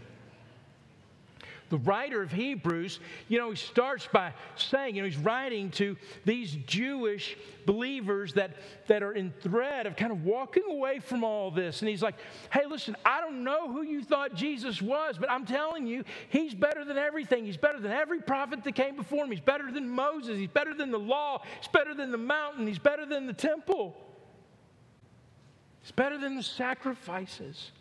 the 1.69 1.79
writer 1.79 2.23
of 2.23 2.31
Hebrews, 2.31 3.01
you 3.29 3.39
know, 3.39 3.51
he 3.51 3.57
starts 3.57 4.09
by 4.13 4.33
saying, 4.57 4.95
you 4.95 5.03
know, 5.03 5.09
he's 5.09 5.19
writing 5.19 5.71
to 5.73 5.97
these 6.25 6.53
Jewish 6.67 7.37
believers 7.65 8.33
that, 8.35 8.53
that 8.87 9.03
are 9.03 9.13
in 9.13 9.33
threat 9.41 9.87
of 9.87 9.97
kind 9.97 10.13
of 10.13 10.25
walking 10.25 10.63
away 10.71 11.01
from 11.01 11.25
all 11.25 11.51
this. 11.51 11.83
And 11.83 11.89
he's 11.89 12.03
like, 12.03 12.15
hey, 12.53 12.67
listen, 12.69 12.97
I 13.05 13.21
don't 13.21 13.43
know 13.43 13.71
who 13.71 13.83
you 13.83 14.05
thought 14.05 14.35
Jesus 14.35 14.81
was, 14.81 15.19
but 15.19 15.31
I'm 15.31 15.45
telling 15.45 15.87
you, 15.87 16.05
he's 16.29 16.55
better 16.55 16.85
than 16.85 16.97
everything. 16.97 17.45
He's 17.45 17.57
better 17.57 17.81
than 17.81 17.93
every 17.93 18.21
prophet 18.21 18.63
that 18.63 18.75
came 18.75 18.95
before 18.95 19.25
him. 19.25 19.31
He's 19.31 19.41
better 19.41 19.73
than 19.73 19.89
Moses. 19.89 20.39
He's 20.39 20.49
better 20.49 20.75
than 20.75 20.91
the 20.91 20.99
law. 20.99 21.43
He's 21.61 21.69
better 21.69 21.95
than 21.95 22.13
the 22.13 22.19
mountain. 22.19 22.67
He's 22.67 22.79
better 22.79 23.07
than 23.07 23.27
the 23.27 23.33
temple. 23.33 23.97
He's 25.83 25.93
better 25.93 26.19
than 26.19 26.37
the 26.37 26.43
sacrifices. 26.43 27.73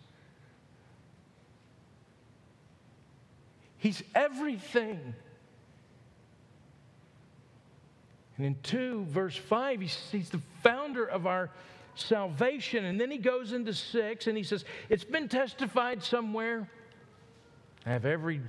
He's 3.85 4.01
everything. 4.15 5.13
And 8.35 8.45
in 8.47 8.55
2, 8.63 9.05
verse 9.05 9.35
5, 9.35 9.79
he's, 9.79 10.09
he's 10.11 10.29
the 10.31 10.41
founder 10.63 11.05
of 11.05 11.27
our 11.27 11.51
salvation. 11.93 12.85
And 12.85 12.99
then 12.99 13.11
he 13.11 13.19
goes 13.19 13.53
into 13.53 13.75
6 13.75 14.25
and 14.25 14.35
he 14.35 14.41
says, 14.41 14.65
It's 14.89 15.03
been 15.03 15.27
testified 15.27 16.01
somewhere. 16.01 16.67
I 17.85 17.91
have 17.91 18.05
every 18.05 18.41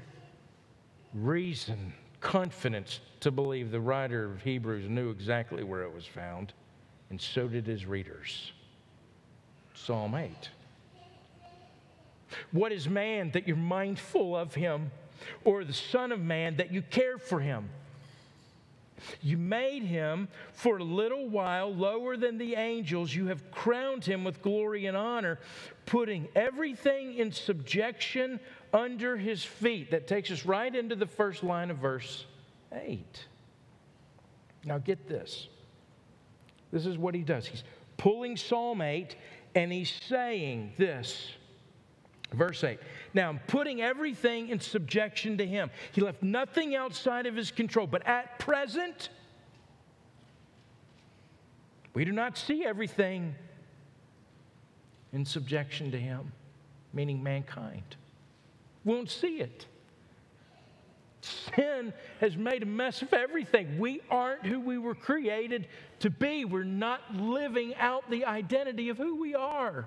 reason, 1.12 1.92
confidence 2.20 3.01
to 3.20 3.31
believe 3.31 3.70
the 3.70 3.79
writer 3.79 4.33
of 4.33 4.40
Hebrews 4.40 4.88
knew 4.88 5.11
exactly 5.11 5.64
where 5.64 5.83
it 5.83 5.94
was 5.94 6.07
found, 6.07 6.55
and 7.11 7.20
so 7.20 7.46
did 7.46 7.66
his 7.66 7.85
readers. 7.85 8.53
Psalm 9.75 10.14
8. 10.14 10.33
What 12.53 12.72
is 12.72 12.88
man 12.88 13.33
that 13.33 13.46
you're 13.46 13.55
mindful 13.59 14.35
of 14.35 14.55
him? 14.55 14.90
Or 15.44 15.64
the 15.64 15.72
Son 15.72 16.12
of 16.12 16.20
Man 16.20 16.57
that 16.57 16.72
you 16.72 16.83
care 16.83 17.18
for 17.18 17.40
him. 17.40 17.68
You 19.22 19.37
made 19.37 19.83
him 19.83 20.29
for 20.52 20.79
a 20.79 20.85
little 20.85 21.29
while 21.29 21.72
lower 21.72 22.16
than 22.16 22.38
the 22.38 22.55
angels. 22.55 23.14
You 23.14 23.26
have 23.26 23.50
crowned 23.50 24.05
him 24.05 24.24
with 24.24 24.42
glory 24.42 24.87
and 24.87 24.96
honor, 24.96 25.38
putting 25.85 26.29
everything 26.35 27.14
in 27.14 27.31
subjection 27.31 28.40
under 28.72 29.16
his 29.16 29.44
feet. 29.44 29.90
That 29.90 30.07
takes 30.07 30.31
us 30.31 30.44
right 30.44 30.74
into 30.74 30.96
the 30.96 31.07
first 31.07 31.42
line 31.42 31.70
of 31.70 31.79
verse 31.79 32.24
8. 32.72 33.26
Now, 34.64 34.79
get 34.79 35.07
this. 35.09 35.48
This 36.72 36.87
is 36.87 36.98
what 36.98 37.14
he 37.14 37.22
does. 37.22 37.46
He's 37.46 37.64
pulling 37.96 38.37
Psalm 38.37 38.83
8 38.83 39.14
and 39.55 39.72
he's 39.72 39.92
saying 40.09 40.72
this. 40.76 41.31
Verse 42.33 42.62
8. 42.64 42.79
Now, 43.16 43.31
I'm 43.31 43.38
putting 43.46 43.81
everything 43.81 44.50
in 44.50 44.61
subjection 44.61 45.38
to 45.38 45.46
him. 45.46 45.70
He 45.92 46.02
left 46.02 46.22
nothing 46.22 46.76
outside 46.76 47.24
of 47.24 47.35
his 47.35 47.50
control. 47.50 47.87
But 47.87 48.07
at 48.07 48.38
present, 48.38 49.09
we 51.94 52.05
do 52.05 52.12
not 52.12 52.37
see 52.37 52.66
everything 52.66 53.35
in 55.14 55.24
subjection 55.24 55.90
to 55.92 55.98
him, 55.98 56.31
meaning 56.92 57.22
mankind. 57.22 57.96
Won't 58.85 59.11
see 59.11 59.38
it. 59.38 59.64
Sin 61.22 61.94
has 62.20 62.37
made 62.37 62.64
a 62.64 62.66
mess 62.66 63.00
of 63.00 63.14
everything. 63.14 63.79
We 63.79 64.02
aren't 64.11 64.44
who 64.44 64.61
we 64.61 64.76
were 64.76 64.94
created 64.94 65.68
to 66.00 66.11
be. 66.11 66.44
We're 66.44 66.64
not 66.64 67.00
living 67.14 67.74
out 67.76 68.11
the 68.11 68.26
identity 68.26 68.90
of 68.90 68.98
who 68.98 69.16
we 69.18 69.35
are. 69.35 69.87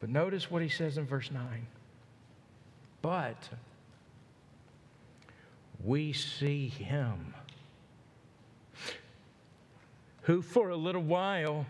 But 0.00 0.08
notice 0.08 0.50
what 0.50 0.62
he 0.62 0.68
says 0.68 0.96
in 0.98 1.06
verse 1.06 1.30
9. 1.30 1.66
But 3.02 3.48
we 5.84 6.12
see 6.12 6.68
him 6.68 7.34
who 10.22 10.42
for 10.42 10.70
a 10.70 10.76
little 10.76 11.02
while 11.02 11.66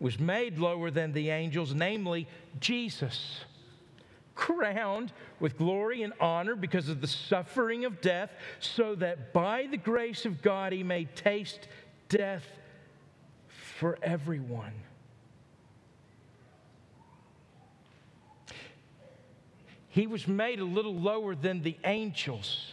was 0.00 0.18
made 0.18 0.58
lower 0.58 0.90
than 0.90 1.12
the 1.12 1.30
angels, 1.30 1.74
namely 1.74 2.26
Jesus, 2.60 3.44
crowned 4.34 5.12
with 5.40 5.58
glory 5.58 6.02
and 6.02 6.12
honor 6.20 6.54
because 6.54 6.88
of 6.88 7.00
the 7.00 7.06
suffering 7.06 7.84
of 7.84 8.00
death, 8.00 8.30
so 8.60 8.94
that 8.94 9.32
by 9.32 9.66
the 9.70 9.76
grace 9.76 10.24
of 10.24 10.40
God 10.40 10.72
he 10.72 10.82
may 10.82 11.04
taste 11.04 11.68
death 12.08 12.46
for 13.48 13.98
everyone. 14.02 14.72
He 19.98 20.06
was 20.06 20.28
made 20.28 20.60
a 20.60 20.64
little 20.64 20.94
lower 20.94 21.34
than 21.34 21.60
the 21.60 21.76
angels. 21.82 22.72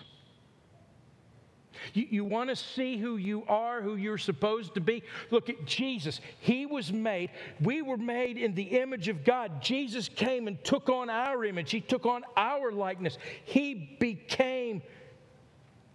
You, 1.92 2.06
you 2.08 2.24
want 2.24 2.52
to 2.52 2.56
see 2.56 2.98
who 2.98 3.18
you 3.18 3.44
are, 3.48 3.82
who 3.82 3.96
you're 3.96 4.20
supposed 4.20 4.76
to 4.76 4.80
be? 4.80 5.02
Look 5.32 5.50
at 5.50 5.66
Jesus. 5.66 6.22
He 6.40 6.68
was 6.68 6.94
made, 6.94 7.32
we 7.60 7.82
were 7.82 7.98
made 7.98 8.38
in 8.38 8.54
the 8.54 8.80
image 8.80 9.08
of 9.08 9.24
God. 9.24 9.60
Jesus 9.60 10.08
came 10.08 10.48
and 10.48 10.64
took 10.64 10.88
on 10.88 11.10
our 11.10 11.44
image, 11.44 11.72
He 11.72 11.82
took 11.82 12.06
on 12.06 12.22
our 12.38 12.72
likeness. 12.72 13.18
He 13.44 13.98
became 14.00 14.84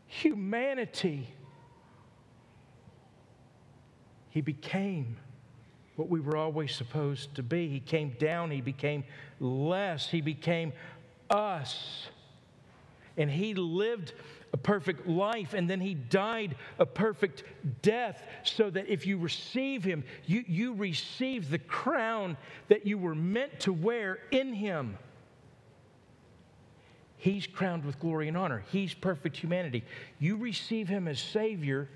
humanity. 0.08 1.28
He 4.30 4.40
became 4.40 5.16
what 5.94 6.08
we 6.08 6.18
were 6.18 6.36
always 6.36 6.74
supposed 6.74 7.36
to 7.36 7.44
be. 7.44 7.68
He 7.68 7.78
came 7.78 8.16
down, 8.18 8.50
He 8.50 8.60
became 8.60 9.04
less, 9.38 10.08
He 10.08 10.20
became 10.20 10.72
us. 11.30 12.06
And 13.16 13.30
he 13.30 13.54
lived 13.54 14.12
a 14.52 14.56
perfect 14.56 15.06
life 15.06 15.54
and 15.54 15.68
then 15.70 15.80
he 15.80 15.94
died 15.94 16.56
a 16.78 16.86
perfect 16.86 17.44
death 17.82 18.22
so 18.42 18.70
that 18.70 18.88
if 18.88 19.06
you 19.06 19.18
receive 19.18 19.84
him, 19.84 20.04
you, 20.26 20.44
you 20.46 20.74
receive 20.74 21.50
the 21.50 21.58
crown 21.58 22.36
that 22.68 22.86
you 22.86 22.98
were 22.98 23.14
meant 23.14 23.60
to 23.60 23.72
wear 23.72 24.18
in 24.30 24.52
him. 24.52 24.98
He's 27.16 27.46
crowned 27.46 27.84
with 27.84 28.00
glory 28.00 28.28
and 28.28 28.36
honor. 28.36 28.64
He's 28.72 28.94
perfect 28.94 29.36
humanity. 29.36 29.84
You 30.18 30.36
receive 30.36 30.88
him 30.88 31.06
as 31.06 31.20
Savior, 31.20 31.88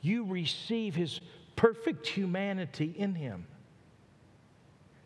you 0.00 0.24
receive 0.24 0.94
his 0.94 1.20
perfect 1.56 2.06
humanity 2.06 2.94
in 2.96 3.14
him. 3.14 3.46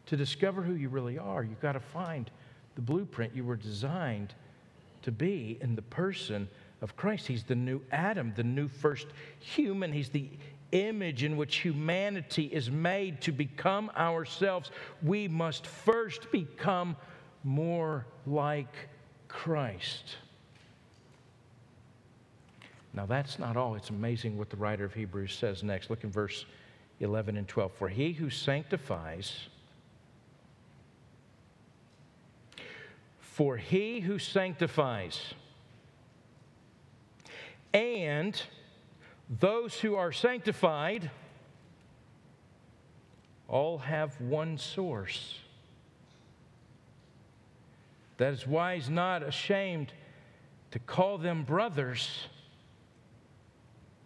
To 0.06 0.16
discover 0.16 0.62
who 0.62 0.74
you 0.74 0.88
really 0.88 1.18
are, 1.18 1.42
you've 1.42 1.60
got 1.60 1.72
to 1.72 1.80
find 1.80 2.30
the 2.76 2.82
blueprint 2.82 3.34
you 3.34 3.44
were 3.44 3.56
designed 3.56 4.34
to 5.02 5.10
be 5.10 5.58
in 5.60 5.74
the 5.74 5.82
person 5.82 6.48
of 6.82 6.96
Christ. 6.96 7.26
He's 7.26 7.42
the 7.42 7.54
new 7.54 7.80
Adam, 7.90 8.32
the 8.36 8.44
new 8.44 8.68
first 8.68 9.08
human. 9.40 9.92
He's 9.92 10.10
the 10.10 10.28
image 10.72 11.24
in 11.24 11.36
which 11.36 11.56
humanity 11.56 12.44
is 12.52 12.70
made 12.70 13.20
to 13.22 13.32
become 13.32 13.90
ourselves. 13.96 14.70
We 15.02 15.26
must 15.26 15.66
first 15.66 16.30
become 16.30 16.96
more 17.44 18.06
like 18.26 18.74
Christ. 19.28 20.16
Now, 22.92 23.06
that's 23.06 23.38
not 23.38 23.56
all. 23.56 23.74
It's 23.74 23.90
amazing 23.90 24.38
what 24.38 24.50
the 24.50 24.56
writer 24.56 24.84
of 24.84 24.94
Hebrews 24.94 25.34
says 25.34 25.62
next. 25.62 25.90
Look 25.90 26.04
in 26.04 26.10
verse 26.10 26.46
11 27.00 27.36
and 27.36 27.46
12. 27.46 27.72
For 27.72 27.88
he 27.88 28.12
who 28.12 28.30
sanctifies, 28.30 29.48
For 33.36 33.58
he 33.58 34.00
who 34.00 34.18
sanctifies 34.18 35.34
and 37.74 38.40
those 39.28 39.78
who 39.78 39.94
are 39.94 40.10
sanctified 40.10 41.10
all 43.46 43.76
have 43.76 44.18
one 44.22 44.56
source. 44.56 45.38
That 48.16 48.32
is 48.32 48.46
why 48.46 48.76
he's 48.76 48.88
not 48.88 49.22
ashamed 49.22 49.92
to 50.70 50.78
call 50.78 51.18
them 51.18 51.44
brothers, 51.44 52.28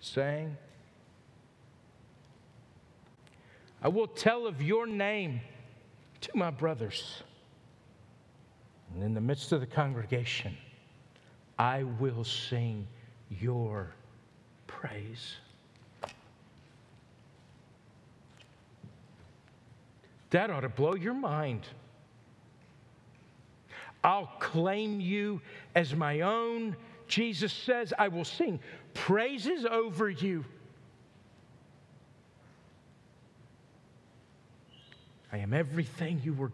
saying, 0.01 0.57
I 3.81 3.87
will 3.87 4.09
tell 4.09 4.49
of 4.49 4.61
your 4.61 4.89
name 4.89 5.41
to 6.23 6.31
my 6.35 6.51
brothers. 6.51 7.23
And 8.95 9.03
in 9.03 9.15
the 9.15 9.21
midst 9.21 9.53
of 9.53 9.61
the 9.61 9.67
congregation, 9.67 10.57
I 11.59 11.85
will 11.85 12.25
sing 12.25 12.87
your 13.29 13.93
praise. 14.67 15.37
That 20.31 20.51
ought 20.51 20.61
to 20.61 20.69
blow 20.69 20.95
your 20.95 21.15
mind. 21.15 21.67
I'll 24.03 24.31
claim 24.39 25.01
you 25.01 25.41
as 25.75 25.95
my 25.95 26.23
own. 26.23 26.77
Jesus 27.07 27.53
says, 27.53 27.93
I 27.99 28.09
will 28.09 28.25
sing 28.25 28.61
praises 28.95 29.67
over 29.67 30.09
you. 30.09 30.45
I 35.33 35.39
am 35.39 35.53
everything 35.53 36.21
you 36.25 36.33
were 36.33 36.51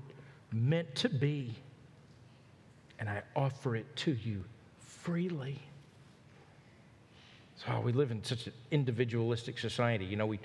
meant 0.52 0.94
to 0.96 1.08
be 1.08 1.54
and 2.98 3.08
I 3.08 3.22
offer 3.34 3.76
it 3.76 3.94
to 3.96 4.12
you 4.12 4.44
freely. 4.78 5.58
So 7.64 7.80
we 7.80 7.92
live 7.92 8.10
in 8.10 8.22
such 8.22 8.46
an 8.46 8.52
individualistic 8.70 9.58
society. 9.58 10.04
You 10.04 10.16
know, 10.16 10.26
we, 10.26 10.38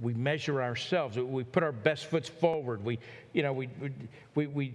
we 0.00 0.14
measure 0.14 0.62
ourselves. 0.62 1.16
We 1.18 1.44
put 1.44 1.62
our 1.62 1.72
best 1.72 2.06
foots 2.06 2.28
forward. 2.28 2.84
We, 2.84 2.98
you 3.32 3.42
know, 3.42 3.52
we, 3.52 3.68
we, 4.34 4.46
we, 4.46 4.74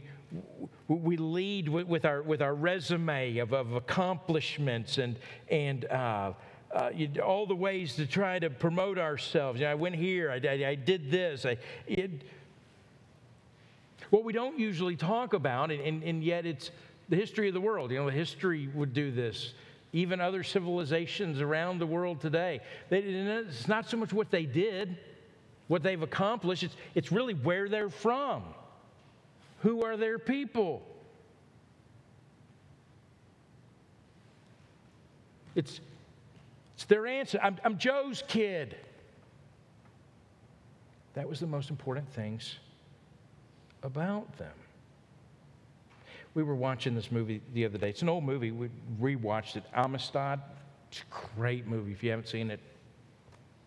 we 0.88 1.18
lead 1.18 1.70
with 1.70 2.06
our, 2.06 2.22
with 2.22 2.42
our 2.42 2.56
resume 2.56 3.38
of, 3.38 3.54
of 3.54 3.74
accomplishments 3.74 4.98
and, 4.98 5.18
and 5.50 5.86
uh, 5.86 6.34
uh, 6.74 6.90
all 7.24 7.46
the 7.46 7.56
ways 7.56 7.96
to 7.96 8.08
try 8.08 8.40
to 8.40 8.50
promote 8.50 8.98
ourselves. 8.98 9.60
You 9.60 9.68
know, 9.68 9.72
I 9.72 9.76
went 9.76 9.96
here, 9.96 10.32
I, 10.32 10.42
I, 10.48 10.70
I 10.70 10.76
did 10.76 11.12
this. 11.12 11.46
I, 11.46 11.58
it, 11.88 12.24
what 14.10 14.24
we 14.24 14.34
don't 14.34 14.60
usually 14.60 14.96
talk 14.96 15.34
about, 15.34 15.72
and, 15.72 15.82
and, 15.82 16.04
and 16.04 16.24
yet 16.24 16.46
it's 16.46 16.72
the 17.10 17.16
history 17.16 17.48
of 17.48 17.54
the 17.54 17.62
world. 17.62 17.92
You 17.92 18.00
know, 18.00 18.10
history 18.10 18.70
would 18.74 18.94
do 18.94 19.12
this. 19.12 19.54
Even 19.92 20.20
other 20.20 20.44
civilizations 20.44 21.40
around 21.40 21.80
the 21.80 21.86
world 21.86 22.20
today. 22.20 22.62
They, 22.90 23.00
it's 23.00 23.68
not 23.68 23.90
so 23.90 23.98
much 23.98 24.12
what 24.12 24.32
they 24.32 24.46
did, 24.46 24.98
what 25.68 25.84
they've 25.84 26.02
accomplished, 26.02 26.64
it's, 26.64 26.76
it's 26.96 27.12
really 27.12 27.34
where 27.34 27.70
they're 27.70 27.90
from. 27.90 28.44
Who 29.62 29.84
are 29.84 29.96
their 29.96 30.20
people? 30.20 30.82
It's, 35.56 35.80
it's 36.76 36.86
their 36.86 37.06
answer. 37.06 37.40
I'm, 37.42 37.58
I'm 37.64 37.78
Joe's 37.78 38.24
kid. 38.28 38.76
That 41.14 41.30
was 41.30 41.40
the 41.40 41.48
most 41.48 41.70
important 41.70 42.10
things 42.10 42.56
about 43.84 44.38
them. 44.38 44.56
We 46.36 46.44
were 46.44 46.56
watching 46.56 46.96
this 46.96 47.12
movie 47.12 47.42
the 47.54 47.66
other 47.66 47.78
day. 47.78 47.90
It's 47.90 48.02
an 48.02 48.10
old 48.10 48.24
movie. 48.24 48.52
We 48.52 48.70
rewatched 49.00 49.56
it. 49.56 49.64
Amistad. 49.74 50.42
It's 50.92 51.02
a 51.02 51.38
great 51.38 51.68
movie. 51.68 51.92
If 51.92 52.04
you 52.04 52.10
haven't 52.10 52.28
seen 52.28 52.50
it, 52.50 52.60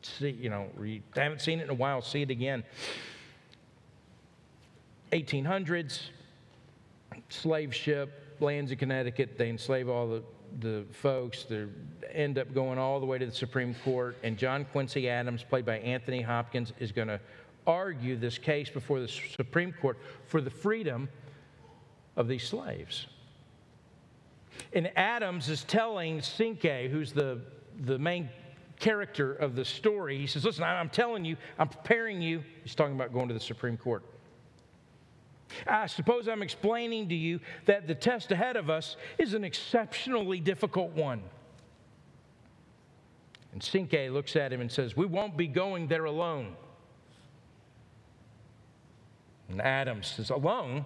see, 0.03 0.31
you 0.31 0.51
know, 0.51 0.67
you 0.81 1.03
haven't 1.15 1.41
seen 1.41 1.61
it 1.61 1.65
in 1.65 1.71
a 1.71 1.75
while, 1.75 2.03
see 2.03 2.23
it 2.23 2.31
again. 2.31 2.65
1800s, 5.13 6.01
slave 7.29 7.75
ship 7.75 8.37
lands 8.41 8.73
in 8.73 8.79
Connecticut. 8.79 9.39
They 9.39 9.49
enslave 9.49 9.89
all 9.89 10.09
the, 10.09 10.23
the 10.61 10.85
folks. 10.93 11.45
They 11.45 11.67
end 12.13 12.39
up 12.39 12.53
going 12.53 12.79
all 12.79 13.01
the 13.01 13.07
way 13.07 13.19
to 13.19 13.27
the 13.27 13.33
Supreme 13.33 13.75
Court. 13.85 14.17
And 14.23 14.37
John 14.37 14.65
Quincy 14.73 15.09
Adams, 15.09 15.43
played 15.43 15.65
by 15.65 15.79
Anthony 15.79 16.21
Hopkins, 16.21 16.73
is 16.81 16.93
going 16.93 17.09
to 17.09 17.21
argue 17.67 18.17
this 18.17 18.39
case 18.39 18.71
before 18.71 19.01
the 19.01 19.09
Supreme 19.09 19.73
Court 19.73 19.99
for 20.27 20.41
the 20.41 20.51
freedom 20.51 21.09
of 22.17 22.29
these 22.29 22.47
slaves. 22.47 23.07
And 24.73 24.91
Adams 24.97 25.49
is 25.49 25.65
telling 25.65 26.23
Cinque, 26.23 26.91
who's 26.91 27.13
the, 27.13 27.41
the 27.85 27.99
main 27.99 28.29
character 28.79 29.35
of 29.35 29.55
the 29.55 29.65
story, 29.65 30.19
he 30.19 30.27
says, 30.27 30.45
Listen, 30.45 30.65
I'm 30.65 30.89
telling 30.89 31.25
you, 31.25 31.37
I'm 31.59 31.69
preparing 31.69 32.21
you. 32.21 32.43
He's 32.63 32.75
talking 32.75 32.95
about 32.95 33.13
going 33.13 33.29
to 33.29 33.35
the 33.35 33.41
Supreme 33.41 33.77
Court. 33.77 34.03
I 35.67 35.87
suppose 35.87 36.29
I'm 36.29 36.43
explaining 36.43 37.09
to 37.09 37.15
you 37.15 37.41
that 37.67 37.87
the 37.87 37.95
test 37.95 38.33
ahead 38.33 38.57
of 38.57 38.69
us 38.69 38.97
is 39.19 39.35
an 39.35 39.45
exceptionally 39.45 40.41
difficult 40.41 40.93
one. 40.93 41.23
And 43.53 43.63
Cinque 43.63 44.11
looks 44.11 44.37
at 44.37 44.53
him 44.53 44.61
and 44.61 44.71
says, 44.71 44.97
We 44.97 45.07
won't 45.07 45.37
be 45.37 45.47
going 45.47 45.87
there 45.87 46.05
alone. 46.05 46.57
And 49.49 49.63
Adams 49.63 50.09
says, 50.09 50.31
Alone? 50.31 50.85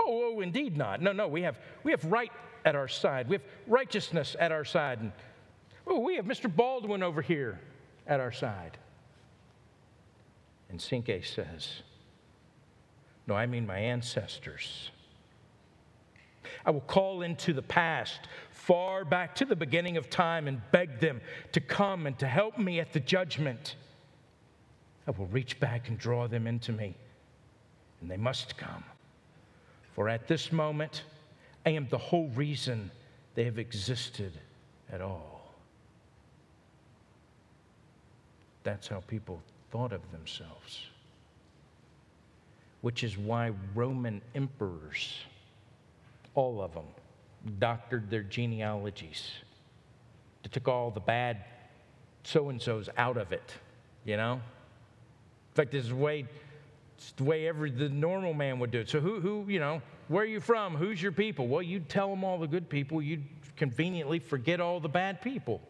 Oh, 0.00 0.34
oh, 0.36 0.40
indeed 0.40 0.76
not. 0.76 1.02
No, 1.02 1.12
no, 1.12 1.28
we 1.28 1.42
have, 1.42 1.58
we 1.84 1.90
have 1.90 2.04
right 2.06 2.32
at 2.64 2.74
our 2.74 2.88
side. 2.88 3.28
We 3.28 3.36
have 3.36 3.44
righteousness 3.66 4.34
at 4.38 4.52
our 4.52 4.64
side. 4.64 5.00
And 5.00 5.12
oh, 5.86 5.98
we 6.00 6.16
have 6.16 6.24
Mr. 6.24 6.54
Baldwin 6.54 7.02
over 7.02 7.22
here 7.22 7.60
at 8.06 8.20
our 8.20 8.32
side. 8.32 8.78
And 10.70 10.80
Cinque 10.80 11.24
says, 11.24 11.82
No, 13.26 13.34
I 13.34 13.46
mean 13.46 13.66
my 13.66 13.78
ancestors. 13.78 14.90
I 16.64 16.70
will 16.70 16.80
call 16.80 17.22
into 17.22 17.52
the 17.52 17.62
past, 17.62 18.20
far 18.50 19.04
back 19.04 19.34
to 19.36 19.44
the 19.44 19.56
beginning 19.56 19.96
of 19.96 20.10
time, 20.10 20.48
and 20.48 20.60
beg 20.72 21.00
them 21.00 21.20
to 21.52 21.60
come 21.60 22.06
and 22.06 22.18
to 22.18 22.26
help 22.26 22.58
me 22.58 22.80
at 22.80 22.92
the 22.92 23.00
judgment. 23.00 23.76
I 25.06 25.12
will 25.12 25.26
reach 25.26 25.58
back 25.58 25.88
and 25.88 25.98
draw 25.98 26.28
them 26.28 26.46
into 26.46 26.72
me, 26.72 26.96
and 28.00 28.10
they 28.10 28.16
must 28.16 28.56
come. 28.56 28.84
For 29.94 30.08
at 30.08 30.28
this 30.28 30.52
moment, 30.52 31.02
I 31.66 31.70
am 31.70 31.88
the 31.90 31.98
whole 31.98 32.28
reason 32.28 32.90
they 33.34 33.44
have 33.44 33.58
existed 33.58 34.32
at 34.90 35.00
all. 35.00 35.54
That's 38.62 38.88
how 38.88 39.00
people 39.06 39.42
thought 39.70 39.92
of 39.92 40.00
themselves. 40.12 40.86
Which 42.80 43.04
is 43.04 43.18
why 43.18 43.52
Roman 43.74 44.22
emperors, 44.34 45.18
all 46.34 46.62
of 46.62 46.74
them, 46.74 46.86
doctored 47.58 48.10
their 48.10 48.22
genealogies. 48.22 49.30
They 50.42 50.48
took 50.48 50.68
all 50.68 50.90
the 50.90 51.00
bad 51.00 51.44
so 52.22 52.48
and 52.48 52.60
so's 52.60 52.88
out 52.96 53.16
of 53.16 53.32
it, 53.32 53.54
you 54.04 54.16
know? 54.16 54.34
In 54.34 55.54
fact, 55.54 55.72
this 55.72 55.84
is 55.84 55.92
way 55.92 56.26
it's 57.00 57.12
the 57.12 57.24
way 57.24 57.48
every 57.48 57.70
the 57.70 57.88
normal 57.88 58.34
man 58.34 58.58
would 58.58 58.70
do 58.70 58.80
it. 58.80 58.90
So 58.90 59.00
who 59.00 59.20
who 59.20 59.46
you 59.48 59.58
know 59.58 59.80
where 60.08 60.22
are 60.22 60.26
you 60.26 60.40
from? 60.40 60.76
Who's 60.76 61.00
your 61.00 61.12
people? 61.12 61.48
Well, 61.48 61.62
you'd 61.62 61.88
tell 61.88 62.10
them 62.10 62.24
all 62.24 62.38
the 62.38 62.46
good 62.46 62.68
people. 62.68 63.00
You'd 63.00 63.24
conveniently 63.56 64.18
forget 64.18 64.60
all 64.60 64.80
the 64.80 64.88
bad 64.88 65.22
people. 65.22 65.62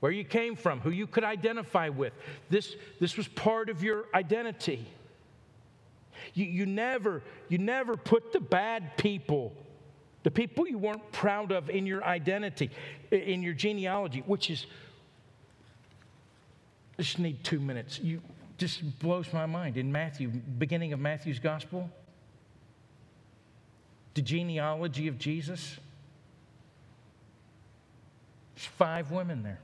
Where 0.00 0.12
you 0.12 0.24
came 0.24 0.54
from, 0.54 0.80
who 0.80 0.90
you 0.90 1.06
could 1.06 1.24
identify 1.24 1.88
with. 1.88 2.12
This 2.50 2.76
this 3.00 3.16
was 3.16 3.26
part 3.26 3.70
of 3.70 3.82
your 3.82 4.04
identity. 4.14 4.86
You, 6.34 6.44
you 6.44 6.66
never 6.66 7.22
you 7.48 7.56
never 7.56 7.96
put 7.96 8.34
the 8.34 8.40
bad 8.40 8.98
people 8.98 9.54
the 10.24 10.30
people 10.30 10.68
you 10.68 10.76
weren't 10.76 11.10
proud 11.12 11.50
of 11.50 11.70
in 11.70 11.86
your 11.86 12.04
identity, 12.04 12.70
in 13.10 13.42
your 13.42 13.54
genealogy, 13.54 14.22
which 14.26 14.50
is, 14.50 14.66
I 16.98 17.02
just 17.02 17.18
need 17.18 17.42
two 17.42 17.58
minutes. 17.58 17.98
You, 18.00 18.20
just 18.60 18.98
blows 18.98 19.32
my 19.32 19.46
mind. 19.46 19.78
In 19.78 19.90
Matthew, 19.90 20.28
beginning 20.28 20.92
of 20.92 21.00
Matthew's 21.00 21.38
gospel, 21.38 21.88
the 24.12 24.20
genealogy 24.20 25.08
of 25.08 25.18
Jesus, 25.18 25.78
there's 28.54 28.66
five 28.66 29.10
women 29.10 29.42
there. 29.42 29.60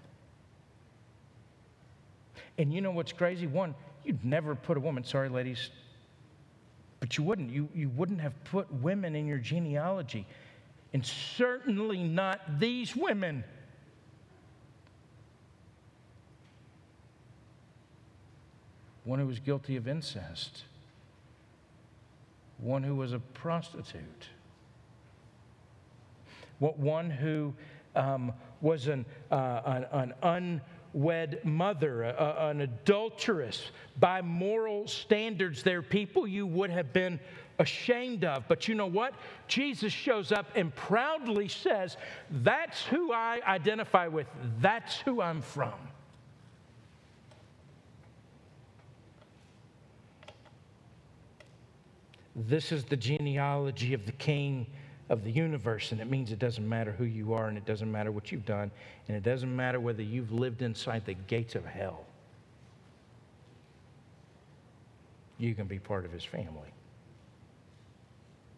And 2.57 2.73
you 2.73 2.81
know 2.81 2.91
what's 2.91 3.13
crazy? 3.13 3.47
One, 3.47 3.75
you'd 4.03 4.25
never 4.25 4.55
put 4.55 4.79
a 4.79 4.81
woman, 4.81 5.05
sorry, 5.05 5.29
ladies, 5.29 5.69
but 6.99 7.19
you 7.19 7.25
wouldn't. 7.25 7.51
You, 7.51 7.69
you 7.75 7.91
wouldn't 7.91 8.23
have 8.23 8.33
put 8.45 8.73
women 8.73 9.15
in 9.15 9.27
your 9.27 9.37
genealogy. 9.37 10.27
And 10.95 11.05
certainly 11.05 12.03
not 12.03 12.59
these 12.59 12.97
women. 12.97 13.45
One 19.07 19.21
who 19.21 19.27
was 19.27 19.39
guilty 19.39 19.77
of 19.77 19.87
incest, 19.87 20.65
one 22.59 22.83
who 22.83 22.97
was 22.97 23.13
a 23.13 23.21
prostitute, 23.21 24.29
one 26.59 27.09
who 27.09 27.55
um, 27.95 28.33
was 28.61 28.89
an, 28.89 29.07
uh, 29.31 29.61
an, 29.93 30.13
an, 30.23 30.61
unwed 30.93 31.39
mother, 31.45 32.03
a, 32.03 32.49
an 32.51 32.63
adulteress. 32.63 33.71
By 34.01 34.23
moral 34.23 34.89
standards, 34.89 35.63
they're 35.63 35.83
people 35.83 36.27
you 36.27 36.45
would 36.45 36.71
have 36.71 36.93
been 36.93 37.21
ashamed 37.61 38.25
of. 38.25 38.49
But 38.49 38.67
you 38.67 38.75
know 38.75 38.87
what? 38.87 39.15
Jesus 39.47 39.93
shows 39.93 40.33
up 40.33 40.47
and 40.57 40.75
proudly 40.75 41.47
says, 41.47 41.97
That's 42.29 42.85
who 42.87 43.13
I 43.13 43.41
identify 43.47 44.09
with, 44.09 44.27
that's 44.61 44.97
who 45.01 45.23
I'm 45.23 45.43
from. 45.43 45.75
This 52.37 52.71
is 52.71 52.85
the 52.85 52.97
genealogy 52.97 53.95
of 53.95 54.05
the 54.05 54.13
king 54.13 54.67
of 55.09 55.25
the 55.25 55.31
universe, 55.31 55.93
and 55.93 56.01
it 56.01 56.11
means 56.11 56.33
it 56.33 56.39
doesn't 56.39 56.69
matter 56.69 56.93
who 56.93 57.05
you 57.05 57.33
are, 57.33 57.49
and 57.49 57.57
it 57.57 57.65
doesn't 57.65 57.91
matter 57.91 58.13
what 58.13 58.31
you've 58.31 58.45
done, 58.45 58.71
and 59.09 59.17
it 59.17 59.23
doesn't 59.23 59.55
matter 59.55 59.81
whether 59.81 60.03
you've 60.03 60.33
lived 60.33 60.61
inside 60.61 61.07
the 61.07 61.15
gates 61.15 61.55
of 61.55 61.65
hell. 61.65 62.05
You 65.39 65.55
can 65.55 65.67
be 65.67 65.79
part 65.79 66.05
of 66.05 66.13
his 66.13 66.25
family. 66.25 66.69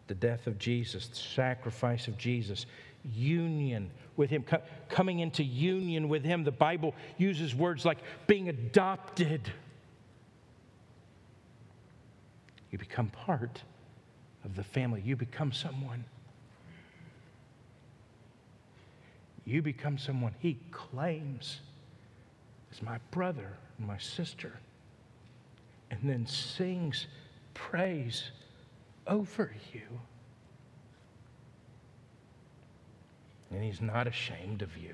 The 0.07 0.15
death 0.15 0.47
of 0.47 0.57
Jesus, 0.57 1.07
the 1.07 1.15
sacrifice 1.15 2.07
of 2.07 2.17
Jesus, 2.17 2.65
union 3.15 3.91
with 4.17 4.29
him, 4.29 4.43
coming 4.89 5.19
into 5.19 5.43
union 5.43 6.09
with 6.09 6.25
him. 6.25 6.43
The 6.43 6.51
Bible 6.51 6.95
uses 7.17 7.55
words 7.55 7.85
like 7.85 7.99
being 8.27 8.49
adopted 8.49 9.51
you 12.71 12.77
become 12.77 13.07
part 13.09 13.63
of 14.45 14.55
the 14.55 14.63
family. 14.63 15.01
You 15.03 15.15
become 15.15 15.51
someone. 15.51 16.05
You 19.45 19.61
become 19.61 19.97
someone 19.97 20.35
he 20.39 20.59
claims 20.71 21.59
as 22.71 22.81
my 22.81 22.99
brother 23.11 23.57
and 23.77 23.87
my 23.87 23.97
sister, 23.97 24.59
and 25.89 25.99
then 26.03 26.27
sings 26.27 27.07
praise 27.55 28.31
over 29.07 29.51
you. 29.73 29.81
And 33.51 33.63
he's 33.63 33.81
not 33.81 34.05
ashamed 34.05 34.61
of 34.61 34.77
you 34.77 34.93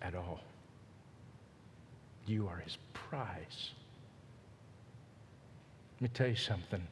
at 0.00 0.14
all. 0.14 0.40
You 2.26 2.48
are 2.48 2.58
his 2.58 2.78
prize. 2.94 3.72
Let 6.02 6.10
me 6.10 6.14
tell 6.14 6.26
you 6.26 6.34
something. 6.34 6.84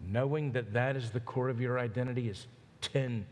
Knowing 0.00 0.52
that 0.52 0.72
that 0.72 0.96
is 0.96 1.10
the 1.10 1.20
core 1.20 1.50
of 1.50 1.60
your 1.60 1.78
identity 1.78 2.30
is 2.30 2.46
10 2.80 3.26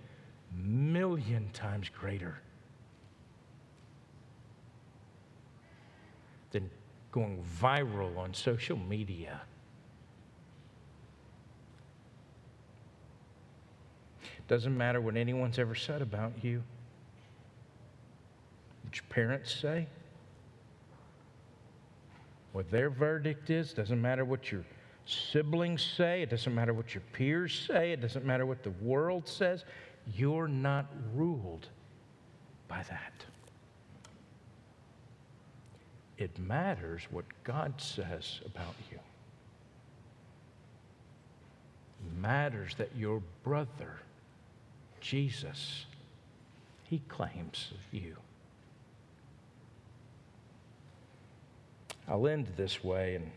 million 0.55 1.49
times 1.55 1.89
greater 1.89 2.43
than 6.51 6.69
going 7.11 7.43
viral 7.59 8.19
on 8.19 8.35
social 8.35 8.77
media. 8.77 9.41
Doesn't 14.49 14.77
matter 14.77 15.01
what 15.01 15.17
anyone's 15.17 15.59
ever 15.59 15.75
said 15.75 16.03
about 16.03 16.33
you, 16.43 16.63
what 18.85 18.97
your 18.97 19.05
parents 19.09 19.51
say, 19.51 19.87
what 22.59 22.73
their 22.73 22.91
verdict 22.91 23.51
is, 23.51 23.73
doesn't 23.73 24.03
matter 24.03 24.25
what 24.25 24.51
your 24.51 24.65
siblings 25.07 25.81
say, 25.81 26.23
it 26.23 26.29
doesn't 26.29 26.53
matter 26.53 26.75
what 26.75 26.93
your 26.93 27.05
peers 27.13 27.67
say, 27.69 27.93
it 27.93 28.01
doesn't 28.01 28.25
matter 28.25 28.47
what 28.47 28.65
the 28.65 28.73
world 28.83 29.29
says. 29.29 29.65
You're 30.17 30.49
not 30.49 30.87
ruled 31.15 31.69
by 32.67 32.83
that. 32.91 33.13
It 36.17 36.37
matters 36.37 37.03
what 37.13 37.27
God 37.45 37.75
says 37.77 38.41
about 38.45 38.75
you. 38.91 38.99
It 42.05 42.21
matters 42.21 42.75
that 42.79 42.91
your 42.97 43.23
brother, 43.45 44.01
Jesus, 45.01 45.87
he 46.83 47.03
claims 47.07 47.73
you. 47.93 48.17
I'll 52.09 52.27
end 52.27 52.49
this 52.57 52.83
way. 52.83 53.17
And 53.17 53.31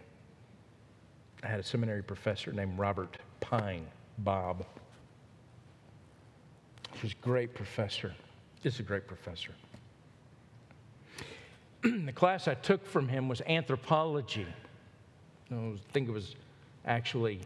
I 1.43 1.47
had 1.47 1.59
a 1.59 1.63
seminary 1.63 2.03
professor 2.03 2.51
named 2.51 2.80
Robert 2.80 3.17
Pyne, 3.39 3.86
Bob. 4.19 4.65
He's 7.01 7.11
a 7.11 7.24
great 7.24 7.53
professor. 7.53 8.13
Just 8.63 8.80
a 8.80 8.84
great 8.84 9.07
professor. 9.07 9.51
the 11.82 12.13
class 12.13 12.47
I 12.47 12.53
took 12.53 12.86
from 12.86 13.07
him 13.07 13.28
was 13.28 13.41
anthropology. 13.47 14.45
I 15.51 15.74
think 15.91 16.07
it 16.07 16.11
was 16.11 16.36
actually 16.86 17.41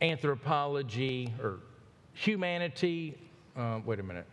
anthropology 0.00 1.32
or 1.42 1.58
humanity. 2.12 3.16
Uh, 3.56 3.80
wait 3.84 3.98
a 3.98 4.02
minute. 4.02 4.26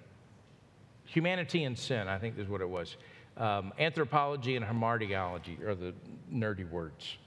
Humanity 1.06 1.64
and 1.64 1.78
sin, 1.78 2.08
I 2.08 2.18
think 2.18 2.38
is 2.38 2.48
what 2.48 2.62
it 2.62 2.70
was. 2.70 2.98
Um, 3.38 3.74
anthropology 3.80 4.56
and 4.56 4.66
hamartiology 4.66 5.62
are 5.64 5.76
the 5.76 5.94
nerdy 6.32 6.70
words. 6.70 7.18